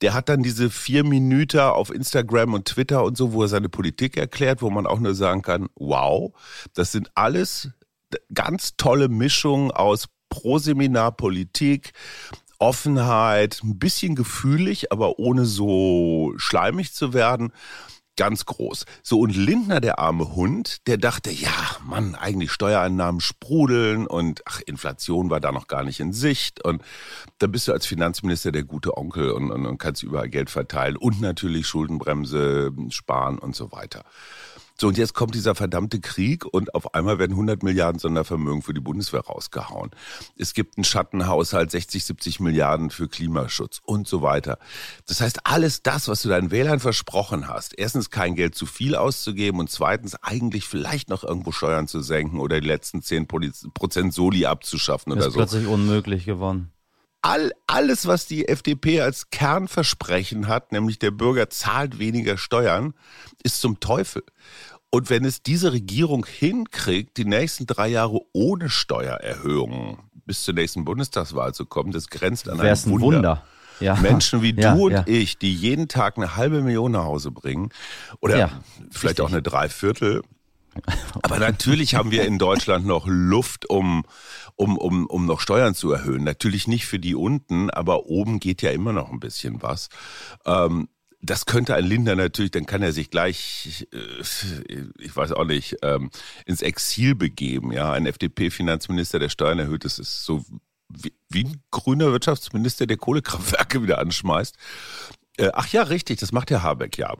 Der 0.00 0.14
hat 0.14 0.28
dann 0.28 0.42
diese 0.42 0.70
vier 0.70 1.04
Minuten 1.04 1.58
auf 1.58 1.92
Instagram 1.92 2.54
und 2.54 2.66
Twitter 2.66 3.04
und 3.04 3.16
so, 3.16 3.32
wo 3.32 3.42
er 3.42 3.48
seine 3.48 3.68
Politik 3.68 4.16
erklärt, 4.16 4.62
wo 4.62 4.70
man 4.70 4.86
auch 4.86 5.00
nur 5.00 5.14
sagen 5.14 5.42
kann, 5.42 5.68
wow, 5.74 6.32
das 6.74 6.92
sind 6.92 7.10
alles 7.16 7.70
ganz 8.32 8.76
tolle 8.76 9.08
Mischungen 9.08 9.70
aus 9.70 10.06
Proseminarpolitik, 10.28 11.92
Offenheit, 12.58 13.60
ein 13.62 13.78
bisschen 13.78 14.14
gefühlig, 14.14 14.92
aber 14.92 15.18
ohne 15.18 15.44
so 15.44 16.32
schleimig 16.36 16.92
zu 16.92 17.12
werden 17.12 17.52
ganz 18.18 18.44
groß. 18.44 18.84
So, 19.02 19.20
und 19.20 19.34
Lindner, 19.36 19.80
der 19.80 20.00
arme 20.00 20.34
Hund, 20.34 20.88
der 20.88 20.98
dachte, 20.98 21.30
ja, 21.30 21.52
Mann, 21.86 22.16
eigentlich 22.16 22.50
Steuereinnahmen 22.50 23.20
sprudeln 23.20 24.08
und 24.08 24.42
ach, 24.44 24.60
Inflation 24.66 25.30
war 25.30 25.38
da 25.38 25.52
noch 25.52 25.68
gar 25.68 25.84
nicht 25.84 26.00
in 26.00 26.12
Sicht. 26.12 26.62
Und 26.64 26.82
dann 27.38 27.52
bist 27.52 27.68
du 27.68 27.72
als 27.72 27.86
Finanzminister 27.86 28.50
der 28.50 28.64
gute 28.64 28.96
Onkel 28.98 29.30
und, 29.30 29.52
und, 29.52 29.64
und 29.64 29.78
kannst 29.78 30.02
überall 30.02 30.28
Geld 30.28 30.50
verteilen 30.50 30.96
und 30.96 31.20
natürlich 31.20 31.68
Schuldenbremse 31.68 32.72
sparen 32.90 33.38
und 33.38 33.54
so 33.54 33.70
weiter. 33.70 34.04
So, 34.80 34.86
und 34.86 34.96
jetzt 34.96 35.12
kommt 35.12 35.34
dieser 35.34 35.56
verdammte 35.56 36.00
Krieg 36.00 36.44
und 36.44 36.72
auf 36.74 36.94
einmal 36.94 37.18
werden 37.18 37.32
100 37.32 37.64
Milliarden 37.64 37.98
Sondervermögen 37.98 38.62
für 38.62 38.72
die 38.72 38.80
Bundeswehr 38.80 39.22
rausgehauen. 39.22 39.90
Es 40.36 40.54
gibt 40.54 40.76
einen 40.76 40.84
Schattenhaushalt, 40.84 41.72
60, 41.72 42.04
70 42.04 42.38
Milliarden 42.38 42.90
für 42.90 43.08
Klimaschutz 43.08 43.80
und 43.84 44.06
so 44.06 44.22
weiter. 44.22 44.58
Das 45.06 45.20
heißt, 45.20 45.40
alles 45.44 45.82
das, 45.82 46.06
was 46.06 46.22
du 46.22 46.28
deinen 46.28 46.52
Wählern 46.52 46.78
versprochen 46.78 47.48
hast, 47.48 47.76
erstens 47.76 48.10
kein 48.10 48.36
Geld 48.36 48.54
zu 48.54 48.66
viel 48.66 48.94
auszugeben 48.94 49.58
und 49.58 49.68
zweitens 49.68 50.14
eigentlich 50.22 50.66
vielleicht 50.66 51.08
noch 51.08 51.24
irgendwo 51.24 51.50
Steuern 51.50 51.88
zu 51.88 52.00
senken 52.00 52.38
oder 52.38 52.60
die 52.60 52.68
letzten 52.68 53.02
10 53.02 53.26
Prozent 53.26 54.14
Soli 54.14 54.46
abzuschaffen 54.46 55.12
oder 55.12 55.22
so. 55.22 55.28
ist 55.28 55.34
plötzlich 55.34 55.66
unmöglich 55.66 56.24
geworden 56.24 56.70
all, 57.22 57.52
alles, 57.66 58.06
was 58.06 58.26
die 58.26 58.48
FDP 58.48 59.00
als 59.00 59.30
Kernversprechen 59.30 60.48
hat, 60.48 60.72
nämlich 60.72 60.98
der 60.98 61.10
Bürger 61.10 61.50
zahlt 61.50 61.98
weniger 61.98 62.38
Steuern, 62.38 62.94
ist 63.42 63.60
zum 63.60 63.80
Teufel. 63.80 64.22
Und 64.90 65.10
wenn 65.10 65.24
es 65.24 65.42
diese 65.42 65.72
Regierung 65.72 66.24
hinkriegt, 66.26 67.16
die 67.16 67.24
nächsten 67.24 67.66
drei 67.66 67.88
Jahre 67.88 68.20
ohne 68.32 68.70
Steuererhöhungen 68.70 69.98
bis 70.24 70.42
zur 70.44 70.54
nächsten 70.54 70.84
Bundestagswahl 70.84 71.52
zu 71.54 71.66
kommen, 71.66 71.92
das 71.92 72.08
grenzt 72.08 72.48
an 72.48 72.58
Wär's 72.58 72.86
ein 72.86 72.92
Wunder. 72.92 73.06
Wunder. 73.06 73.42
Ja. 73.80 73.94
Menschen 73.96 74.42
wie 74.42 74.54
ja, 74.56 74.74
du 74.74 74.86
und 74.86 74.92
ja. 74.92 75.04
ich, 75.06 75.38
die 75.38 75.54
jeden 75.54 75.88
Tag 75.88 76.16
eine 76.16 76.36
halbe 76.36 76.62
Million 76.62 76.92
nach 76.92 77.04
Hause 77.04 77.30
bringen 77.30 77.70
oder 78.20 78.50
vielleicht 78.90 79.04
richtig. 79.04 79.20
auch 79.20 79.28
eine 79.28 79.42
Dreiviertel, 79.42 80.22
aber 81.22 81.38
natürlich 81.38 81.94
haben 81.94 82.10
wir 82.10 82.24
in 82.24 82.38
Deutschland 82.38 82.86
noch 82.86 83.06
Luft, 83.06 83.68
um, 83.68 84.04
um, 84.56 84.76
um, 84.76 85.06
um 85.06 85.26
noch 85.26 85.40
Steuern 85.40 85.74
zu 85.74 85.92
erhöhen. 85.92 86.24
Natürlich 86.24 86.66
nicht 86.66 86.86
für 86.86 86.98
die 86.98 87.14
unten, 87.14 87.70
aber 87.70 88.06
oben 88.06 88.40
geht 88.40 88.62
ja 88.62 88.70
immer 88.70 88.92
noch 88.92 89.10
ein 89.10 89.20
bisschen 89.20 89.62
was. 89.62 89.88
Ähm, 90.44 90.88
das 91.20 91.46
könnte 91.46 91.74
ein 91.74 91.84
Linder 91.84 92.14
natürlich, 92.14 92.52
dann 92.52 92.66
kann 92.66 92.82
er 92.82 92.92
sich 92.92 93.10
gleich, 93.10 93.88
äh, 93.92 94.82
ich 94.98 95.16
weiß 95.16 95.32
auch 95.32 95.44
nicht, 95.44 95.76
ähm, 95.82 96.10
ins 96.46 96.62
Exil 96.62 97.14
begeben. 97.14 97.72
Ja, 97.72 97.92
ein 97.92 98.06
FDP-Finanzminister, 98.06 99.18
der 99.18 99.28
Steuern 99.28 99.58
erhöht, 99.58 99.84
das 99.84 99.98
ist 99.98 100.24
so 100.24 100.44
wie, 100.88 101.44
ein 101.44 101.62
grüner 101.70 102.12
Wirtschaftsminister, 102.12 102.86
der 102.86 102.96
Kohlekraftwerke 102.96 103.82
wieder 103.82 103.98
anschmeißt. 103.98 104.56
Äh, 105.36 105.50
ach 105.52 105.68
ja, 105.68 105.82
richtig, 105.82 106.20
das 106.20 106.32
macht 106.32 106.50
Herr 106.50 106.62
Habeck 106.62 106.96
ja 106.98 107.14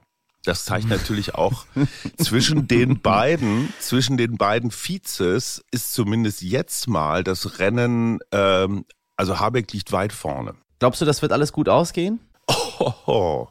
das 0.45 0.65
zeigt 0.65 0.89
natürlich 0.89 1.35
auch 1.35 1.67
zwischen 2.17 2.69
den 2.69 3.01
beiden, 3.01 3.73
zwischen 3.81 4.17
den 4.17 4.37
beiden 4.37 4.71
Vizes 4.71 5.65
ist 5.71 5.93
zumindest 5.93 6.43
jetzt 6.43 6.89
mal 6.89 7.25
das 7.25 7.59
Rennen, 7.59 8.21
ähm, 8.33 8.85
also 9.17 9.39
Habeck 9.39 9.73
liegt 9.73 9.93
weit 9.93 10.13
vorne. 10.13 10.55
Glaubst 10.79 11.01
du, 11.01 11.05
das 11.05 11.23
wird 11.23 11.33
alles 11.33 11.53
gut 11.53 11.69
ausgehen? 11.69 12.21
Oh, 13.07 13.49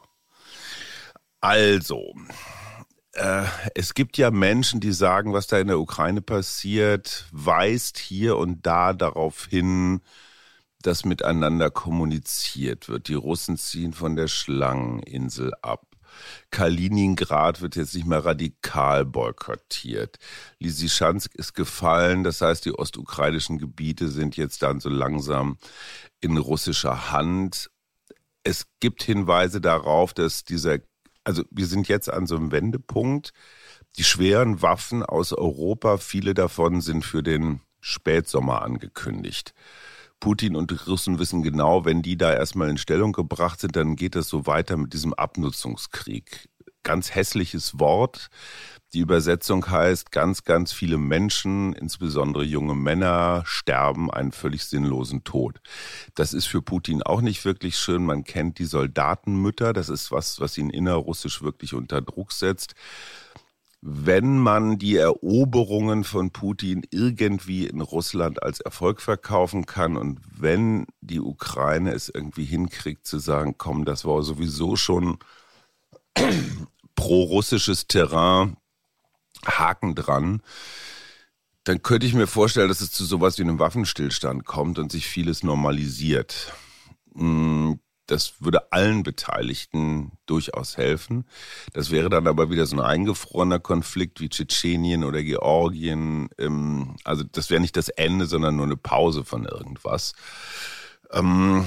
also, 1.40 2.14
äh, 3.12 3.44
es 3.74 3.94
gibt 3.94 4.16
ja 4.18 4.30
Menschen, 4.30 4.80
die 4.80 4.92
sagen, 4.92 5.32
was 5.32 5.46
da 5.46 5.58
in 5.58 5.68
der 5.68 5.78
Ukraine 5.78 6.20
passiert, 6.20 7.26
weist 7.30 7.98
hier 7.98 8.36
und 8.36 8.66
da 8.66 8.92
darauf 8.92 9.46
hin, 9.46 10.00
dass 10.82 11.04
miteinander 11.04 11.70
kommuniziert 11.70 12.88
wird. 12.88 13.08
Die 13.08 13.14
Russen 13.14 13.56
ziehen 13.56 13.92
von 13.92 14.16
der 14.16 14.28
Schlangeninsel 14.28 15.52
ab. 15.62 15.84
Kaliningrad 16.50 17.60
wird 17.60 17.76
jetzt 17.76 17.94
nicht 17.94 18.06
mehr 18.06 18.24
radikal 18.24 19.04
boykottiert. 19.04 20.18
Lysychansk 20.58 21.34
ist 21.34 21.54
gefallen, 21.54 22.24
das 22.24 22.40
heißt, 22.40 22.64
die 22.64 22.72
ostukrainischen 22.72 23.58
Gebiete 23.58 24.08
sind 24.08 24.36
jetzt 24.36 24.62
dann 24.62 24.80
so 24.80 24.88
langsam 24.88 25.58
in 26.20 26.36
russischer 26.36 27.12
Hand. 27.12 27.70
Es 28.44 28.66
gibt 28.80 29.02
Hinweise 29.02 29.60
darauf, 29.60 30.14
dass 30.14 30.44
dieser, 30.44 30.78
also 31.24 31.42
wir 31.50 31.66
sind 31.66 31.88
jetzt 31.88 32.10
an 32.10 32.26
so 32.26 32.36
einem 32.36 32.52
Wendepunkt. 32.52 33.32
Die 33.96 34.04
schweren 34.04 34.62
Waffen 34.62 35.02
aus 35.02 35.32
Europa, 35.32 35.98
viele 35.98 36.34
davon 36.34 36.80
sind 36.80 37.04
für 37.04 37.22
den 37.22 37.60
Spätsommer 37.80 38.62
angekündigt. 38.62 39.54
Putin 40.20 40.56
und 40.56 40.70
die 40.70 40.74
Russen 40.74 41.18
wissen 41.18 41.42
genau, 41.42 41.84
wenn 41.84 42.02
die 42.02 42.16
da 42.16 42.32
erstmal 42.32 42.68
in 42.68 42.78
Stellung 42.78 43.12
gebracht 43.12 43.60
sind, 43.60 43.76
dann 43.76 43.96
geht 43.96 44.16
es 44.16 44.28
so 44.28 44.46
weiter 44.46 44.76
mit 44.76 44.92
diesem 44.92 45.14
Abnutzungskrieg. 45.14 46.48
Ganz 46.82 47.14
hässliches 47.14 47.78
Wort. 47.78 48.30
Die 48.94 49.00
Übersetzung 49.00 49.68
heißt, 49.70 50.12
ganz, 50.12 50.44
ganz 50.44 50.72
viele 50.72 50.96
Menschen, 50.96 51.74
insbesondere 51.74 52.42
junge 52.42 52.74
Männer, 52.74 53.42
sterben 53.44 54.10
einen 54.10 54.32
völlig 54.32 54.64
sinnlosen 54.64 55.24
Tod. 55.24 55.60
Das 56.14 56.32
ist 56.32 56.46
für 56.46 56.62
Putin 56.62 57.02
auch 57.02 57.20
nicht 57.20 57.44
wirklich 57.44 57.76
schön. 57.76 58.06
Man 58.06 58.24
kennt 58.24 58.58
die 58.58 58.64
Soldatenmütter. 58.64 59.74
Das 59.74 59.90
ist 59.90 60.10
was, 60.10 60.40
was 60.40 60.56
ihn 60.56 60.70
innerrussisch 60.70 61.42
wirklich 61.42 61.74
unter 61.74 62.00
Druck 62.00 62.32
setzt. 62.32 62.74
Wenn 63.80 64.38
man 64.38 64.78
die 64.78 64.96
Eroberungen 64.96 66.02
von 66.02 66.30
Putin 66.30 66.82
irgendwie 66.90 67.66
in 67.66 67.80
Russland 67.80 68.42
als 68.42 68.60
Erfolg 68.60 69.00
verkaufen 69.00 69.66
kann 69.66 69.96
und 69.96 70.20
wenn 70.36 70.86
die 71.00 71.20
Ukraine 71.20 71.92
es 71.92 72.08
irgendwie 72.08 72.44
hinkriegt 72.44 73.06
zu 73.06 73.18
sagen, 73.18 73.54
komm, 73.56 73.84
das 73.84 74.04
war 74.04 74.22
sowieso 74.22 74.74
schon 74.74 75.18
pro-russisches 76.96 77.86
Terrain, 77.86 78.56
Haken 79.46 79.94
dran, 79.94 80.42
dann 81.62 81.82
könnte 81.82 82.06
ich 82.06 82.14
mir 82.14 82.26
vorstellen, 82.26 82.68
dass 82.68 82.80
es 82.80 82.90
zu 82.90 83.04
sowas 83.04 83.38
wie 83.38 83.42
einem 83.42 83.60
Waffenstillstand 83.60 84.44
kommt 84.44 84.80
und 84.80 84.90
sich 84.90 85.06
vieles 85.06 85.44
normalisiert. 85.44 86.52
Das 88.08 88.40
würde 88.40 88.72
allen 88.72 89.02
Beteiligten 89.02 90.12
durchaus 90.26 90.76
helfen. 90.76 91.26
Das 91.74 91.90
wäre 91.90 92.08
dann 92.08 92.26
aber 92.26 92.50
wieder 92.50 92.66
so 92.66 92.76
ein 92.76 92.80
eingefrorener 92.80 93.60
Konflikt 93.60 94.20
wie 94.20 94.30
Tschetschenien 94.30 95.04
oder 95.04 95.22
Georgien. 95.22 96.30
Ähm, 96.38 96.96
also 97.04 97.22
das 97.22 97.50
wäre 97.50 97.60
nicht 97.60 97.76
das 97.76 97.90
Ende, 97.90 98.26
sondern 98.26 98.56
nur 98.56 98.64
eine 98.64 98.76
Pause 98.76 99.24
von 99.24 99.44
irgendwas. 99.44 100.14
Ähm, 101.12 101.66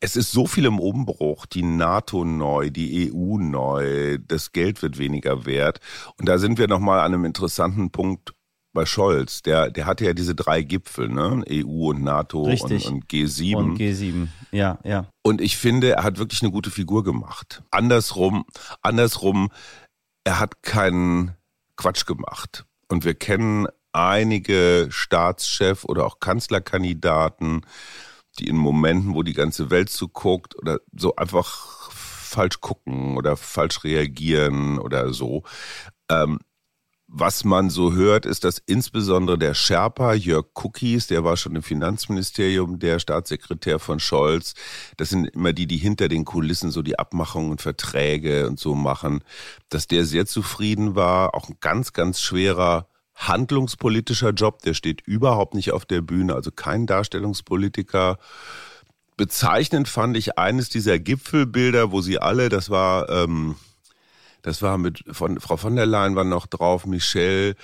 es 0.00 0.16
ist 0.16 0.32
so 0.32 0.46
viel 0.46 0.66
im 0.66 0.78
Umbruch, 0.78 1.46
die 1.46 1.62
NATO 1.62 2.26
neu, 2.26 2.68
die 2.68 3.10
EU 3.10 3.38
neu, 3.38 4.18
das 4.18 4.52
Geld 4.52 4.82
wird 4.82 4.98
weniger 4.98 5.46
wert. 5.46 5.80
Und 6.18 6.28
da 6.28 6.36
sind 6.36 6.58
wir 6.58 6.68
nochmal 6.68 7.00
an 7.00 7.14
einem 7.14 7.24
interessanten 7.24 7.90
Punkt 7.90 8.34
bei 8.74 8.84
Scholz, 8.84 9.40
der, 9.40 9.70
der 9.70 9.86
hatte 9.86 10.04
ja 10.04 10.12
diese 10.12 10.34
drei 10.34 10.62
Gipfel, 10.62 11.08
ne? 11.08 11.42
EU 11.48 11.90
und 11.90 12.02
NATO 12.02 12.42
und, 12.42 12.60
und, 12.60 13.06
G7. 13.06 13.56
Und 13.56 13.78
G7, 13.78 14.28
ja, 14.50 14.78
ja. 14.84 15.08
Und 15.22 15.40
ich 15.40 15.56
finde, 15.56 15.92
er 15.92 16.02
hat 16.02 16.18
wirklich 16.18 16.42
eine 16.42 16.50
gute 16.50 16.70
Figur 16.70 17.04
gemacht. 17.04 17.62
Andersrum, 17.70 18.44
andersrum, 18.82 19.50
er 20.24 20.40
hat 20.40 20.62
keinen 20.62 21.34
Quatsch 21.76 22.04
gemacht. 22.04 22.66
Und 22.88 23.04
wir 23.04 23.14
kennen 23.14 23.66
einige 23.92 24.88
Staatschef 24.90 25.84
oder 25.84 26.04
auch 26.04 26.18
Kanzlerkandidaten, 26.18 27.64
die 28.38 28.48
in 28.48 28.56
Momenten, 28.56 29.14
wo 29.14 29.22
die 29.22 29.32
ganze 29.32 29.70
Welt 29.70 29.88
zuguckt 29.88 30.58
oder 30.58 30.80
so 30.92 31.14
einfach 31.14 31.90
falsch 31.92 32.60
gucken 32.60 33.16
oder 33.16 33.36
falsch 33.36 33.84
reagieren 33.84 34.80
oder 34.80 35.12
so. 35.12 35.44
Ähm, 36.10 36.40
was 37.16 37.44
man 37.44 37.70
so 37.70 37.92
hört, 37.92 38.26
ist, 38.26 38.42
dass 38.42 38.58
insbesondere 38.66 39.38
der 39.38 39.54
Sherpa 39.54 40.14
Jörg 40.14 40.46
Cookies, 40.54 41.06
der 41.06 41.22
war 41.22 41.36
schon 41.36 41.54
im 41.54 41.62
Finanzministerium, 41.62 42.80
der 42.80 42.98
Staatssekretär 42.98 43.78
von 43.78 44.00
Scholz, 44.00 44.54
das 44.96 45.10
sind 45.10 45.26
immer 45.26 45.52
die, 45.52 45.68
die 45.68 45.76
hinter 45.76 46.08
den 46.08 46.24
Kulissen 46.24 46.72
so 46.72 46.82
die 46.82 46.98
Abmachungen 46.98 47.52
und 47.52 47.62
Verträge 47.62 48.48
und 48.48 48.58
so 48.58 48.74
machen, 48.74 49.22
dass 49.68 49.86
der 49.86 50.04
sehr 50.04 50.26
zufrieden 50.26 50.96
war, 50.96 51.36
auch 51.36 51.48
ein 51.48 51.56
ganz, 51.60 51.92
ganz 51.92 52.20
schwerer 52.20 52.88
handlungspolitischer 53.14 54.30
Job, 54.30 54.62
der 54.62 54.74
steht 54.74 55.00
überhaupt 55.02 55.54
nicht 55.54 55.70
auf 55.70 55.84
der 55.84 56.00
Bühne, 56.00 56.34
also 56.34 56.50
kein 56.50 56.88
Darstellungspolitiker. 56.88 58.18
Bezeichnend 59.16 59.86
fand 59.86 60.16
ich 60.16 60.36
eines 60.36 60.68
dieser 60.68 60.98
Gipfelbilder, 60.98 61.92
wo 61.92 62.00
sie 62.00 62.18
alle, 62.18 62.48
das 62.48 62.70
war 62.70 63.08
ähm, 63.08 63.54
das 64.44 64.60
war 64.60 64.76
mit 64.76 65.02
von 65.10 65.40
Frau 65.40 65.56
von 65.56 65.74
der 65.74 65.86
Leyen 65.86 66.16
war 66.16 66.24
noch 66.24 66.46
drauf, 66.46 66.86
Michelle 66.86 67.56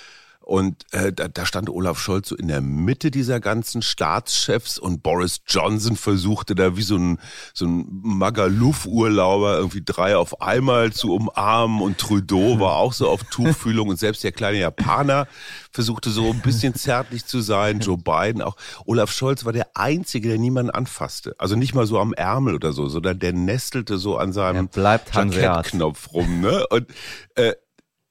und 0.50 0.84
äh, 0.90 1.12
da, 1.12 1.28
da 1.28 1.46
stand 1.46 1.70
Olaf 1.70 2.00
Scholz 2.00 2.30
so 2.30 2.34
in 2.34 2.48
der 2.48 2.60
Mitte 2.60 3.12
dieser 3.12 3.38
ganzen 3.38 3.82
Staatschefs 3.82 4.80
und 4.80 5.00
Boris 5.00 5.42
Johnson 5.46 5.94
versuchte 5.94 6.56
da 6.56 6.76
wie 6.76 6.82
so 6.82 6.96
ein, 6.96 7.20
so 7.54 7.66
ein 7.66 7.86
Magaluf-Urlauber 8.02 9.56
irgendwie 9.58 9.82
drei 9.84 10.16
auf 10.16 10.42
einmal 10.42 10.92
zu 10.92 11.14
umarmen 11.14 11.80
und 11.80 11.98
Trudeau 11.98 12.58
war 12.58 12.78
auch 12.78 12.92
so 12.92 13.08
auf 13.08 13.22
Tuchfühlung 13.22 13.90
und 13.90 14.00
selbst 14.00 14.24
der 14.24 14.32
kleine 14.32 14.58
Japaner 14.58 15.28
versuchte 15.70 16.10
so 16.10 16.32
ein 16.32 16.40
bisschen 16.40 16.74
zärtlich 16.74 17.26
zu 17.26 17.42
sein, 17.42 17.78
Joe 17.78 17.96
Biden 17.96 18.42
auch. 18.42 18.56
Olaf 18.86 19.12
Scholz 19.12 19.44
war 19.44 19.52
der 19.52 19.68
Einzige, 19.74 20.30
der 20.30 20.38
niemanden 20.38 20.72
anfasste. 20.72 21.36
Also 21.38 21.54
nicht 21.54 21.76
mal 21.76 21.86
so 21.86 22.00
am 22.00 22.12
Ärmel 22.12 22.56
oder 22.56 22.72
so, 22.72 22.88
sondern 22.88 23.20
der 23.20 23.34
nestelte 23.34 23.98
so 23.98 24.16
an 24.16 24.32
seinem 24.32 24.68
Jackettknopf 24.74 26.12
rum. 26.12 26.40
Ne? 26.40 26.66
Und 26.70 26.88
äh, 27.36 27.52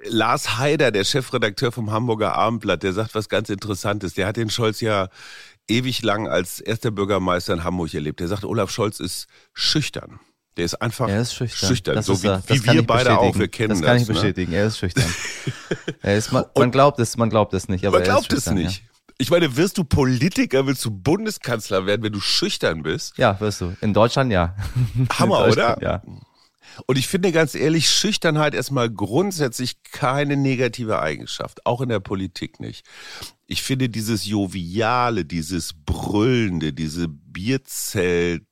Lars 0.04 0.58
Haider, 0.58 0.92
der 0.92 1.04
Chefredakteur 1.04 1.72
vom 1.72 1.92
Hamburger 1.92 2.36
Abendblatt, 2.36 2.84
der 2.84 2.94
sagt 2.94 3.16
was 3.16 3.28
ganz 3.30 3.50
Interessantes. 3.50 4.14
Der 4.14 4.28
hat 4.28 4.38
den 4.38 4.50
Scholz 4.50 4.80
ja 4.82 5.10
ewig 5.68 6.02
lang 6.04 6.28
als 6.28 6.60
erster 6.60 6.92
Bürgermeister 6.92 7.54
in 7.54 7.64
Hamburg 7.64 7.94
erlebt. 7.94 8.20
Der 8.20 8.28
sagt, 8.28 8.46
Olaf 8.46 8.72
Scholz 8.72 9.00
ist 9.00 9.28
schüchtern. 9.54 10.20
Der 10.58 10.66
ist 10.66 10.76
einfach 10.82 11.08
er 11.08 11.22
ist 11.22 11.34
schüchtern. 11.34 11.70
schüchtern. 11.70 12.04
so 12.04 12.22
wie, 12.24 12.28
wie 12.28 12.64
wir 12.66 12.86
beide 12.86 13.18
auch. 13.18 13.38
Wir 13.38 13.48
kennen 13.48 13.70
das. 13.70 13.80
Das 13.80 13.88
kann 13.88 13.98
ich 13.98 14.08
ne? 14.08 14.14
bestätigen. 14.14 14.54
Er 14.54 14.68
ist 14.68 14.78
schüchtern. 14.78 15.14
er 16.02 16.18
ist, 16.18 16.32
man, 16.32 16.46
man, 16.56 16.72
glaubt 16.72 17.00
es, 17.00 17.16
man 17.18 17.30
glaubt 17.30 17.54
es 17.54 17.70
nicht. 17.70 17.86
Aber 17.86 18.00
man 18.00 18.04
glaubt 18.04 18.34
es 18.34 18.50
nicht. 18.50 18.82
Ja. 18.82 18.90
Ich 19.22 19.30
meine, 19.30 19.56
wirst 19.58 19.78
du 19.78 19.84
Politiker, 19.84 20.66
willst 20.66 20.84
du 20.86 20.92
Bundeskanzler 20.92 21.86
werden, 21.86 22.04
wenn 22.04 22.14
du 22.14 22.22
schüchtern 22.22 22.84
bist? 22.84 23.18
Ja, 23.18 23.40
wirst 23.42 23.62
du. 23.62 23.76
In 23.82 23.94
Deutschland 23.94 24.32
ja. 24.32 24.56
Hammer, 25.20 25.46
Deutschland, 25.46 25.78
oder? 25.78 25.84
Ja. 25.84 26.02
Und 26.86 26.98
ich 26.98 27.08
finde 27.08 27.32
ganz 27.32 27.56
ehrlich, 27.56 27.90
Schüchternheit 27.90 28.54
erstmal 28.54 28.90
grundsätzlich 28.90 29.84
keine 29.84 30.38
negative 30.38 31.00
Eigenschaft, 31.00 31.66
auch 31.66 31.82
in 31.82 31.90
der 31.90 32.00
Politik 32.00 32.60
nicht. 32.60 32.86
Ich 33.48 33.64
finde 33.64 33.90
dieses 33.90 34.26
Joviale, 34.26 35.26
dieses 35.26 35.74
Brüllende, 35.74 36.74
diese 36.74 37.08
Bierzelt, 37.08 38.44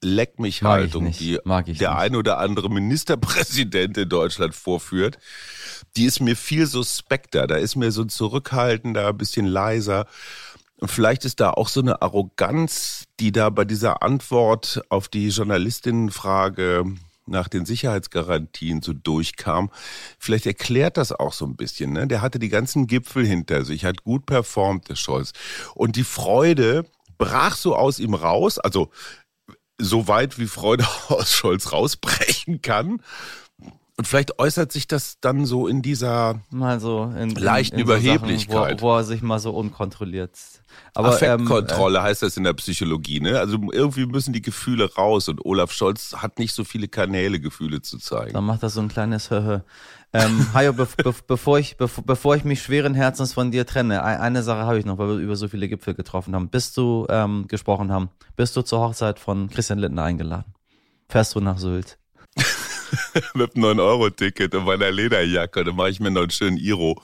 Leck 0.00 0.38
mich 0.38 0.62
Haltung, 0.62 1.10
die 1.10 1.40
der 1.42 1.62
nicht. 1.64 1.82
ein 1.82 2.14
oder 2.14 2.38
andere 2.38 2.70
Ministerpräsident 2.70 3.96
in 3.98 4.08
Deutschland 4.08 4.54
vorführt, 4.54 5.18
die 5.96 6.04
ist 6.04 6.20
mir 6.20 6.36
viel 6.36 6.66
suspekter. 6.66 7.48
Da 7.48 7.56
ist 7.56 7.74
mir 7.74 7.90
so 7.90 8.02
ein 8.02 8.08
zurückhaltender, 8.08 9.08
ein 9.08 9.18
bisschen 9.18 9.46
leiser. 9.46 10.06
Und 10.76 10.88
vielleicht 10.88 11.24
ist 11.24 11.40
da 11.40 11.50
auch 11.50 11.68
so 11.68 11.80
eine 11.80 12.00
Arroganz, 12.00 13.06
die 13.18 13.32
da 13.32 13.50
bei 13.50 13.64
dieser 13.64 14.02
Antwort 14.02 14.80
auf 14.88 15.08
die 15.08 15.30
Journalistinnenfrage 15.30 16.84
nach 17.28 17.48
den 17.48 17.66
Sicherheitsgarantien 17.66 18.82
so 18.82 18.92
durchkam. 18.92 19.70
Vielleicht 20.18 20.46
erklärt 20.46 20.96
das 20.96 21.12
auch 21.12 21.32
so 21.32 21.46
ein 21.46 21.56
bisschen. 21.56 21.92
Ne? 21.92 22.06
Der 22.06 22.22
hatte 22.22 22.38
die 22.38 22.48
ganzen 22.48 22.86
Gipfel 22.86 23.26
hinter 23.26 23.64
sich, 23.64 23.84
hat 23.84 24.04
gut 24.04 24.26
performt, 24.26 24.88
der 24.88 24.96
Scholz. 24.96 25.32
Und 25.74 25.96
die 25.96 26.04
Freude 26.04 26.84
brach 27.18 27.56
so 27.56 27.76
aus 27.76 27.98
ihm 27.98 28.14
raus, 28.14 28.58
also 28.58 28.90
so 29.78 30.08
weit 30.08 30.38
wie 30.38 30.46
Freude 30.46 30.86
aus 31.08 31.32
Scholz 31.32 31.72
rausbrechen 31.72 32.62
kann. 32.62 33.02
Und 33.98 34.06
vielleicht 34.06 34.38
äußert 34.38 34.70
sich 34.70 34.86
das 34.86 35.18
dann 35.20 35.44
so 35.44 35.66
in 35.66 35.82
dieser 35.82 36.40
mal 36.50 36.78
so 36.78 37.12
in, 37.18 37.30
leichten 37.30 37.74
in, 37.74 37.80
in 37.80 37.86
Überheblichkeit. 37.86 38.78
So 38.78 38.86
wo, 38.86 38.90
wo, 38.92 38.96
er 38.96 39.02
sich 39.02 39.22
mal 39.22 39.40
so 39.40 39.50
unkontrolliert. 39.50 40.30
Aber, 40.94 41.08
Affektkontrolle 41.08 41.98
ähm, 41.98 42.04
heißt 42.04 42.22
das 42.22 42.36
in 42.36 42.44
der 42.44 42.52
Psychologie, 42.52 43.18
ne? 43.18 43.40
Also 43.40 43.58
irgendwie 43.72 44.06
müssen 44.06 44.32
die 44.32 44.40
Gefühle 44.40 44.94
raus 44.94 45.28
und 45.28 45.44
Olaf 45.44 45.72
Scholz 45.72 46.14
hat 46.16 46.38
nicht 46.38 46.54
so 46.54 46.62
viele 46.62 46.86
Kanäle, 46.86 47.40
Gefühle 47.40 47.82
zu 47.82 47.98
zeigen. 47.98 48.34
Dann 48.34 48.44
macht 48.44 48.62
er 48.62 48.70
so 48.70 48.80
ein 48.80 48.86
kleines 48.86 49.32
Höhö. 49.32 49.60
ähm, 50.12 50.46
Hajo, 50.54 50.74
be 50.74 50.86
be 50.96 51.12
bevor, 51.26 51.58
ich, 51.58 51.76
be 51.76 51.90
bevor 52.06 52.36
ich 52.36 52.44
mich 52.44 52.62
schweren 52.62 52.94
Herzens 52.94 53.32
von 53.32 53.50
dir 53.50 53.66
trenne, 53.66 54.04
eine 54.04 54.44
Sache 54.44 54.64
habe 54.64 54.78
ich 54.78 54.84
noch, 54.84 54.98
weil 54.98 55.08
wir 55.08 55.16
über 55.16 55.34
so 55.34 55.48
viele 55.48 55.68
Gipfel 55.68 55.94
getroffen 55.94 56.36
haben. 56.36 56.50
Bist 56.50 56.76
du 56.76 57.04
ähm, 57.10 57.48
gesprochen 57.48 57.90
haben, 57.90 58.10
bist 58.36 58.54
du 58.56 58.62
zur 58.62 58.78
Hochzeit 58.78 59.18
von 59.18 59.50
Christian 59.50 59.80
Lindner 59.80 60.04
eingeladen? 60.04 60.54
Fährst 61.08 61.34
du 61.34 61.40
nach 61.40 61.58
Sylt? 61.58 61.98
mit 63.34 63.56
einem 63.56 63.64
9-Euro-Ticket 63.64 64.54
und 64.54 64.64
meiner 64.64 64.90
Lederjacke. 64.90 65.64
Dann 65.64 65.76
mache 65.76 65.90
ich 65.90 66.00
mir 66.00 66.10
noch 66.10 66.22
einen 66.22 66.30
schönen 66.30 66.56
Iro. 66.56 67.00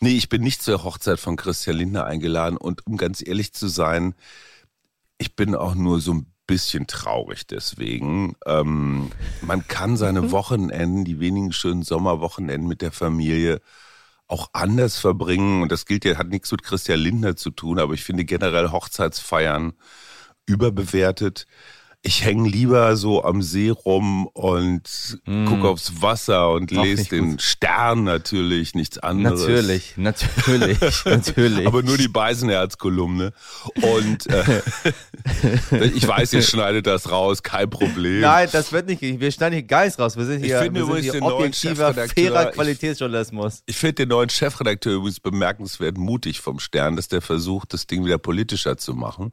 Nee, 0.00 0.16
ich 0.16 0.28
bin 0.28 0.42
nicht 0.42 0.62
zur 0.62 0.84
Hochzeit 0.84 1.20
von 1.20 1.36
Christian 1.36 1.76
Lindner 1.76 2.04
eingeladen. 2.04 2.56
Und 2.56 2.86
um 2.86 2.96
ganz 2.96 3.26
ehrlich 3.26 3.52
zu 3.52 3.68
sein, 3.68 4.14
ich 5.18 5.36
bin 5.36 5.54
auch 5.54 5.74
nur 5.74 6.00
so 6.00 6.14
ein 6.14 6.32
bisschen 6.46 6.86
traurig 6.86 7.46
deswegen. 7.46 8.34
Ähm, 8.46 9.10
man 9.40 9.66
kann 9.68 9.96
seine 9.96 10.32
Wochenenden, 10.32 11.04
die 11.04 11.20
wenigen 11.20 11.52
schönen 11.52 11.82
Sommerwochenenden 11.82 12.68
mit 12.68 12.82
der 12.82 12.92
Familie 12.92 13.60
auch 14.26 14.50
anders 14.52 14.98
verbringen. 14.98 15.62
Und 15.62 15.70
das 15.70 15.86
gilt 15.86 16.04
ja, 16.04 16.18
hat 16.18 16.28
nichts 16.28 16.50
mit 16.50 16.62
Christian 16.62 16.98
Lindner 16.98 17.36
zu 17.36 17.50
tun, 17.50 17.78
aber 17.78 17.94
ich 17.94 18.02
finde 18.02 18.24
generell 18.24 18.70
Hochzeitsfeiern 18.70 19.74
überbewertet 20.46 21.46
ich 22.04 22.24
hänge 22.24 22.48
lieber 22.48 22.96
so 22.96 23.22
am 23.22 23.42
See 23.42 23.70
rum 23.70 24.26
und 24.26 25.20
mm. 25.24 25.46
gucke 25.46 25.68
aufs 25.68 26.02
Wasser 26.02 26.50
und 26.50 26.72
lese 26.72 27.08
den 27.10 27.30
gut. 27.32 27.42
Stern 27.42 28.02
natürlich, 28.02 28.74
nichts 28.74 28.98
anderes. 28.98 29.42
Natürlich, 29.42 29.96
natürlich, 29.96 30.78
natürlich. 31.04 31.66
Aber 31.66 31.84
nur 31.84 31.96
die 31.96 32.08
Beisenherz-Kolumne. 32.08 33.32
Und 33.82 34.26
äh, 34.26 34.62
ich 35.94 36.06
weiß, 36.06 36.32
ihr 36.32 36.42
schneidet 36.42 36.88
das 36.88 37.08
raus, 37.08 37.44
kein 37.44 37.70
Problem. 37.70 38.22
Nein, 38.22 38.48
das 38.50 38.72
wird 38.72 38.88
nicht, 38.88 39.00
wir 39.00 39.30
schneiden 39.30 39.54
hier 39.54 39.62
Geist 39.62 40.00
raus. 40.00 40.16
Wir 40.16 40.24
sind 40.24 40.44
hier, 40.44 40.56
ich 40.56 40.62
finde 40.64 40.84
wir 40.84 41.02
sind 41.02 41.12
hier 41.12 41.22
objektiver, 41.22 41.94
fairer 41.94 42.46
Qualitätsjournalismus. 42.46 43.62
Ich, 43.66 43.74
ich 43.74 43.76
finde 43.76 43.94
den 43.94 44.08
neuen 44.08 44.28
Chefredakteur 44.28 44.94
übrigens 44.94 45.20
bemerkenswert 45.20 45.96
mutig 45.96 46.40
vom 46.40 46.58
Stern, 46.58 46.96
dass 46.96 47.06
der 47.06 47.22
versucht, 47.22 47.72
das 47.72 47.86
Ding 47.86 48.04
wieder 48.04 48.18
politischer 48.18 48.76
zu 48.76 48.94
machen. 48.94 49.32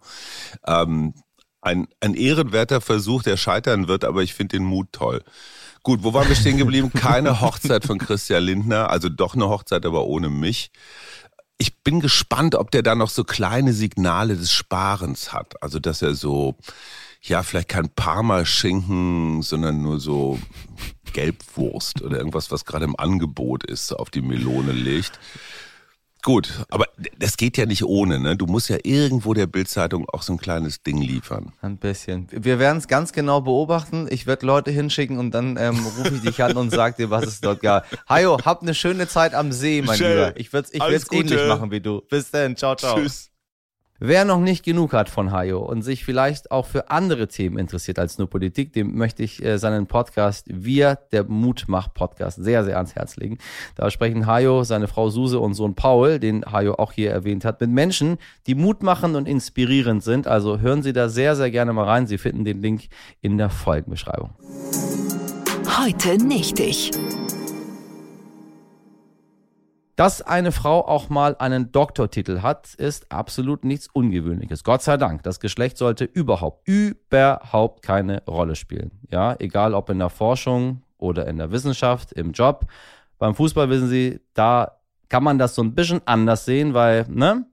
Ähm, 0.68 1.16
ein, 1.62 1.88
ein 2.00 2.14
ehrenwerter 2.14 2.82
Versuch, 2.82 3.24
der 3.24 3.38
scheitern 3.38 3.88
wird, 3.88 4.06
aber 4.06 4.24
ich 4.24 4.34
finde 4.34 4.58
den 4.58 4.66
Mut 4.66 4.88
toll. 4.92 5.24
Gut, 5.84 6.04
wo 6.04 6.14
waren 6.14 6.28
wir 6.28 6.36
stehen 6.36 6.58
geblieben? 6.58 6.92
Keine 6.96 7.42
Hochzeit 7.42 7.86
von 7.86 7.98
Christian 7.98 8.44
Lindner, 8.44 8.90
also 8.90 9.10
doch 9.10 9.36
eine 9.36 9.50
Hochzeit, 9.50 9.86
aber 9.86 10.06
ohne 10.06 10.30
mich. 10.30 10.72
Ich 11.58 11.84
bin 11.84 12.00
gespannt, 12.00 12.56
ob 12.56 12.72
der 12.72 12.84
da 12.84 12.96
noch 12.96 13.10
so 13.10 13.24
kleine 13.24 13.74
Signale 13.74 14.36
des 14.38 14.52
Sparens 14.52 15.34
hat. 15.34 15.62
Also, 15.62 15.80
dass 15.80 16.02
er 16.02 16.16
so, 16.16 16.56
ja, 17.22 17.44
vielleicht 17.44 17.68
kein 17.68 17.90
Parmaschinken, 17.90 19.42
sondern 19.42 19.82
nur 19.82 20.00
so 20.00 20.40
Gelbwurst 21.12 22.02
oder 22.02 22.18
irgendwas, 22.18 22.52
was 22.52 22.64
gerade 22.64 22.86
im 22.86 22.98
Angebot 22.98 23.66
ist, 23.66 23.92
auf 23.92 24.10
die 24.10 24.22
Melone 24.22 24.72
legt. 24.72 25.20
Gut, 26.22 26.66
aber 26.70 26.86
das 27.18 27.38
geht 27.38 27.56
ja 27.58 27.66
nicht 27.66 27.84
ohne, 27.84 28.20
ne? 28.20 28.36
Du 28.36 28.46
musst 28.46 28.70
ja 28.70 28.78
irgendwo 28.84 29.34
der 29.34 29.48
Bildzeitung 29.48 30.08
auch 30.10 30.22
so 30.22 30.34
ein 30.34 30.38
kleines 30.38 30.84
Ding 30.84 31.02
liefern. 31.02 31.54
Ein 31.62 31.78
bisschen. 31.78 32.28
Wir 32.32 32.60
werden 32.60 32.78
es 32.78 32.90
ganz 32.90 33.14
genau 33.14 33.40
beobachten. 33.40 34.08
Ich 34.10 34.28
werde 34.28 34.46
Leute 34.46 34.70
hinschicken 34.70 35.18
und 35.18 35.32
dann 35.32 35.56
ähm, 35.58 35.78
rufe 35.98 36.16
ich 36.16 36.22
dich 36.22 36.44
an 36.44 36.58
und 36.58 36.72
sag 36.72 36.98
dir, 36.98 37.10
was 37.10 37.26
es 37.26 37.40
dort 37.40 37.62
gab. 37.62 37.86
Hajo, 38.10 38.38
hab 38.44 38.62
eine 38.62 38.74
schöne 38.74 39.08
Zeit 39.08 39.34
am 39.34 39.54
See, 39.54 39.82
mein 39.82 39.98
Schön. 39.98 40.10
Lieber. 40.10 40.38
Ich 40.38 40.52
würde 40.52 40.68
es 40.68 40.74
ich 40.74 41.14
ähnlich 41.14 41.48
machen 41.48 41.72
wie 41.72 41.80
du. 41.80 42.02
Bis 42.02 42.32
dann. 42.32 42.58
Ciao, 42.58 42.76
ciao. 42.76 42.98
Tschüss. 42.98 43.30
Wer 44.02 44.24
noch 44.24 44.40
nicht 44.40 44.64
genug 44.64 44.94
hat 44.94 45.10
von 45.10 45.34
Hayo 45.34 45.60
und 45.60 45.82
sich 45.82 46.06
vielleicht 46.06 46.52
auch 46.52 46.66
für 46.66 46.90
andere 46.90 47.28
Themen 47.28 47.58
interessiert 47.58 48.00
als 48.00 48.18
nur 48.18 48.30
Politik, 48.30 48.72
dem 48.72 48.96
möchte 48.96 49.24
ich 49.24 49.44
äh, 49.44 49.58
seinen 49.58 49.88
Podcast 49.88 50.46
Wir, 50.48 50.98
der 51.12 51.26
Mutmach-Podcast, 51.26 52.42
sehr, 52.42 52.64
sehr 52.64 52.78
ans 52.78 52.96
Herz 52.96 53.18
legen. 53.18 53.40
Da 53.76 53.92
sprechen 53.92 54.26
Hayo, 54.26 54.64
seine 54.64 54.88
Frau 54.88 55.10
Suse 55.10 55.38
und 55.42 55.54
Sohn 55.54 55.76
Paul, 55.76 56.18
den 56.18 56.46
Hayo 56.46 56.76
auch 56.76 56.94
hier 56.94 57.12
erwähnt 57.12 57.44
hat, 57.44 57.60
mit 57.60 57.72
Menschen, 57.72 58.20
die 58.48 58.56
Mut 58.56 58.84
machen 58.84 59.18
und 59.18 59.28
inspirierend 59.28 60.02
sind. 60.02 60.28
Also 60.28 60.60
hören 60.60 60.82
Sie 60.82 60.94
da 60.94 61.10
sehr, 61.10 61.36
sehr 61.36 61.52
gerne 61.52 61.74
mal 61.74 61.84
rein. 61.84 62.08
Sie 62.08 62.18
finden 62.18 62.46
den 62.46 62.62
Link 62.62 62.84
in 63.20 63.38
der 63.38 63.50
Folgenbeschreibung. 63.50 64.30
Heute 65.78 66.18
nicht 66.24 66.58
ich. 66.62 66.92
Dass 70.00 70.22
eine 70.22 70.54
Frau 70.54 70.88
auch 70.88 71.10
mal 71.10 71.36
einen 71.40 71.74
Doktortitel 71.74 72.42
hat, 72.42 72.74
ist 72.76 73.12
absolut 73.12 73.66
nichts 73.66 73.90
Ungewöhnliches. 73.92 74.64
Gott 74.64 74.82
sei 74.82 74.96
Dank. 74.96 75.24
Das 75.24 75.42
Geschlecht 75.42 75.78
sollte 75.78 76.06
überhaupt, 76.06 76.66
überhaupt 76.66 77.82
keine 77.82 78.24
Rolle 78.26 78.56
spielen. 78.56 78.92
Ja, 79.12 79.36
egal 79.40 79.74
ob 79.74 79.90
in 79.90 80.00
der 80.00 80.10
Forschung 80.10 80.84
oder 80.98 81.28
in 81.28 81.36
der 81.36 81.52
Wissenschaft, 81.52 82.14
im 82.14 82.32
Job. 82.32 82.66
Beim 83.18 83.36
Fußball 83.36 83.70
wissen 83.70 83.90
Sie, 83.90 84.22
da 84.34 84.78
kann 85.10 85.22
man 85.22 85.38
das 85.38 85.54
so 85.54 85.64
ein 85.64 85.76
bisschen 85.76 86.00
anders 86.06 86.46
sehen, 86.46 86.74
weil, 86.74 87.06
ne? 87.10 87.46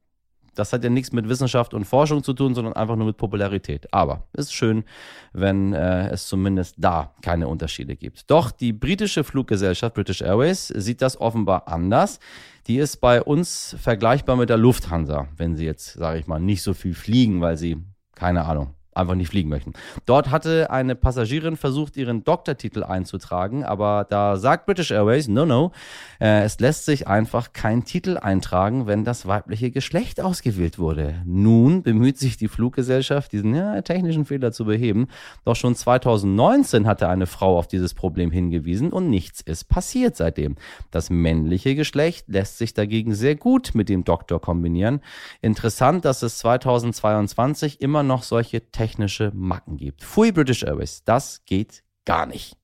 Das 0.58 0.72
hat 0.72 0.84
ja 0.84 0.90
nichts 0.90 1.12
mit 1.12 1.28
Wissenschaft 1.28 1.74
und 1.74 1.84
Forschung 1.84 2.22
zu 2.22 2.32
tun, 2.32 2.54
sondern 2.54 2.74
einfach 2.74 2.96
nur 2.96 3.06
mit 3.06 3.16
Popularität. 3.16 3.92
Aber 3.92 4.24
es 4.32 4.46
ist 4.46 4.54
schön, 4.54 4.84
wenn 5.32 5.72
äh, 5.72 6.08
es 6.08 6.26
zumindest 6.26 6.76
da 6.78 7.14
keine 7.22 7.48
Unterschiede 7.48 7.96
gibt. 7.96 8.30
Doch 8.30 8.50
die 8.50 8.72
britische 8.72 9.24
Fluggesellschaft 9.24 9.94
British 9.94 10.22
Airways 10.22 10.68
sieht 10.68 11.02
das 11.02 11.20
offenbar 11.20 11.68
anders. 11.68 12.20
Die 12.66 12.78
ist 12.78 12.96
bei 12.98 13.22
uns 13.22 13.76
vergleichbar 13.80 14.36
mit 14.36 14.48
der 14.48 14.56
Lufthansa, 14.56 15.28
wenn 15.36 15.56
sie 15.56 15.64
jetzt, 15.64 15.94
sage 15.94 16.18
ich 16.18 16.26
mal, 16.26 16.40
nicht 16.40 16.62
so 16.62 16.74
viel 16.74 16.94
fliegen, 16.94 17.40
weil 17.40 17.56
sie, 17.56 17.76
keine 18.14 18.44
Ahnung, 18.44 18.75
einfach 18.96 19.14
nicht 19.14 19.30
fliegen 19.30 19.48
möchten. 19.48 19.72
Dort 20.04 20.30
hatte 20.30 20.70
eine 20.70 20.94
Passagierin 20.94 21.56
versucht, 21.56 21.96
ihren 21.96 22.24
Doktortitel 22.24 22.82
einzutragen, 22.82 23.64
aber 23.64 24.06
da 24.08 24.36
sagt 24.36 24.66
British 24.66 24.90
Airways, 24.90 25.28
no, 25.28 25.46
no, 25.46 25.72
äh, 26.20 26.42
es 26.42 26.58
lässt 26.60 26.84
sich 26.84 27.06
einfach 27.06 27.52
kein 27.52 27.84
Titel 27.84 28.18
eintragen, 28.18 28.86
wenn 28.86 29.04
das 29.04 29.26
weibliche 29.26 29.70
Geschlecht 29.70 30.20
ausgewählt 30.20 30.78
wurde. 30.78 31.22
Nun 31.24 31.82
bemüht 31.82 32.18
sich 32.18 32.36
die 32.36 32.48
Fluggesellschaft, 32.48 33.32
diesen 33.32 33.54
ja, 33.54 33.80
technischen 33.82 34.24
Fehler 34.24 34.52
zu 34.52 34.64
beheben. 34.64 35.08
Doch 35.44 35.56
schon 35.56 35.74
2019 35.74 36.86
hatte 36.86 37.08
eine 37.08 37.26
Frau 37.26 37.58
auf 37.58 37.68
dieses 37.68 37.94
Problem 37.94 38.30
hingewiesen 38.30 38.92
und 38.92 39.10
nichts 39.10 39.40
ist 39.40 39.68
passiert 39.68 40.16
seitdem. 40.16 40.56
Das 40.90 41.10
männliche 41.10 41.74
Geschlecht 41.74 42.26
lässt 42.28 42.58
sich 42.58 42.74
dagegen 42.74 43.14
sehr 43.14 43.36
gut 43.36 43.74
mit 43.74 43.88
dem 43.88 44.04
Doktor 44.04 44.40
kombinieren. 44.40 45.00
Interessant, 45.40 46.04
dass 46.04 46.22
es 46.22 46.38
2022 46.38 47.80
immer 47.80 48.02
noch 48.02 48.22
solche 48.22 48.70
technische 48.86 49.32
Macken 49.34 49.76
gibt. 49.76 50.02
Pfui 50.02 50.30
British 50.30 50.62
Airways, 50.62 51.02
das 51.04 51.44
geht 51.44 51.82
gar 52.04 52.26
nicht. 52.26 52.56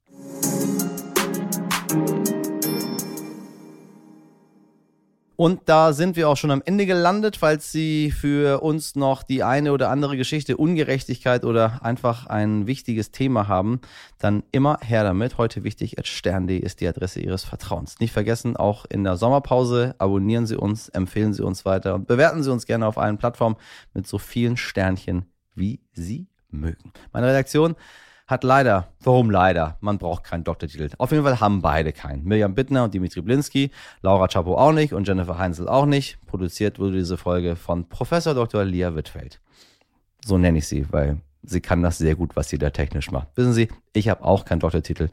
Und 5.42 5.62
da 5.64 5.92
sind 5.92 6.14
wir 6.14 6.28
auch 6.28 6.36
schon 6.36 6.52
am 6.52 6.62
Ende 6.64 6.86
gelandet, 6.86 7.36
falls 7.36 7.72
Sie 7.72 8.12
für 8.12 8.62
uns 8.62 8.94
noch 8.94 9.24
die 9.24 9.42
eine 9.42 9.72
oder 9.72 9.90
andere 9.90 10.16
Geschichte, 10.16 10.56
Ungerechtigkeit 10.56 11.44
oder 11.44 11.80
einfach 11.82 12.26
ein 12.26 12.68
wichtiges 12.68 13.10
Thema 13.10 13.48
haben, 13.48 13.80
dann 14.18 14.44
immer 14.52 14.78
her 14.82 15.02
damit. 15.02 15.38
Heute 15.38 15.64
wichtig, 15.64 15.96
stern.de 16.04 16.56
ist 16.56 16.80
die 16.80 16.86
Adresse 16.86 17.18
Ihres 17.18 17.42
Vertrauens. 17.42 17.98
Nicht 17.98 18.12
vergessen, 18.12 18.56
auch 18.56 18.84
in 18.88 19.02
der 19.02 19.16
Sommerpause 19.16 19.96
abonnieren 19.98 20.46
Sie 20.46 20.54
uns, 20.54 20.88
empfehlen 20.90 21.32
Sie 21.32 21.42
uns 21.42 21.64
weiter 21.64 21.96
und 21.96 22.06
bewerten 22.06 22.44
Sie 22.44 22.52
uns 22.52 22.64
gerne 22.64 22.86
auf 22.86 22.96
allen 22.96 23.18
Plattformen 23.18 23.56
mit 23.94 24.06
so 24.06 24.18
vielen 24.18 24.56
Sternchen, 24.56 25.24
wie 25.54 25.80
Sie 25.92 26.26
mögen. 26.50 26.92
Meine 27.12 27.28
Redaktion 27.28 27.76
hat 28.26 28.44
leider, 28.44 28.88
warum 29.00 29.30
leider? 29.30 29.76
Man 29.80 29.98
braucht 29.98 30.24
keinen 30.24 30.44
Doktortitel. 30.44 30.90
Auf 30.98 31.10
jeden 31.10 31.24
Fall 31.24 31.40
haben 31.40 31.60
beide 31.60 31.92
keinen. 31.92 32.24
Mirjam 32.24 32.54
Bittner 32.54 32.84
und 32.84 32.94
Dimitri 32.94 33.20
Blinski, 33.20 33.70
Laura 34.00 34.28
Chapo 34.28 34.56
auch 34.56 34.72
nicht 34.72 34.92
und 34.92 35.06
Jennifer 35.06 35.38
Heinzel 35.38 35.68
auch 35.68 35.86
nicht. 35.86 36.18
Produziert 36.26 36.78
wurde 36.78 36.96
diese 36.96 37.16
Folge 37.16 37.56
von 37.56 37.88
Professor 37.88 38.34
Dr. 38.34 38.64
Lia 38.64 38.94
Wittfeld. 38.94 39.40
So 40.24 40.38
nenne 40.38 40.58
ich 40.58 40.66
sie, 40.66 40.86
weil 40.90 41.18
sie 41.42 41.60
kann 41.60 41.82
das 41.82 41.98
sehr 41.98 42.14
gut, 42.14 42.36
was 42.36 42.48
sie 42.48 42.58
da 42.58 42.70
technisch 42.70 43.10
macht. 43.10 43.28
Wissen 43.34 43.52
Sie, 43.52 43.68
ich 43.92 44.08
habe 44.08 44.24
auch 44.24 44.44
keinen 44.44 44.60
Doktortitel. 44.60 45.08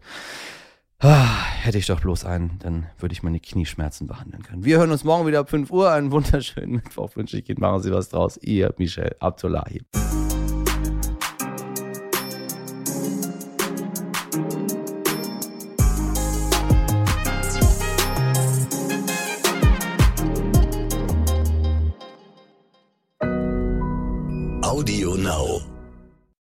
Ah, 1.02 1.46
hätte 1.62 1.78
ich 1.78 1.88
doch 1.88 2.02
bloß 2.02 2.26
einen, 2.26 2.60
dann 2.60 2.88
würde 3.00 3.14
ich 3.14 3.24
meine 3.24 3.40
Knieschmerzen 3.40 4.06
behandeln 4.06 4.44
können. 4.44 4.66
Wir 4.66 4.78
hören 4.78 4.92
uns 4.92 5.06
morgen 5.06 5.26
wieder 5.26 5.40
ab 5.40 5.50
5 5.50 5.72
Uhr. 5.72 5.92
Einen 5.92 6.12
wunderschönen 6.12 6.72
Mittwoch 6.84 7.16
wünsche 7.16 7.38
ich 7.38 7.50
Ihnen. 7.50 7.62
Machen 7.62 7.82
Sie 7.82 7.92
was 7.92 8.10
draus. 8.10 8.38
Ihr 8.38 8.74
Michel 8.78 9.16
Abdullahi. 9.20 9.82
Now. 25.30 25.69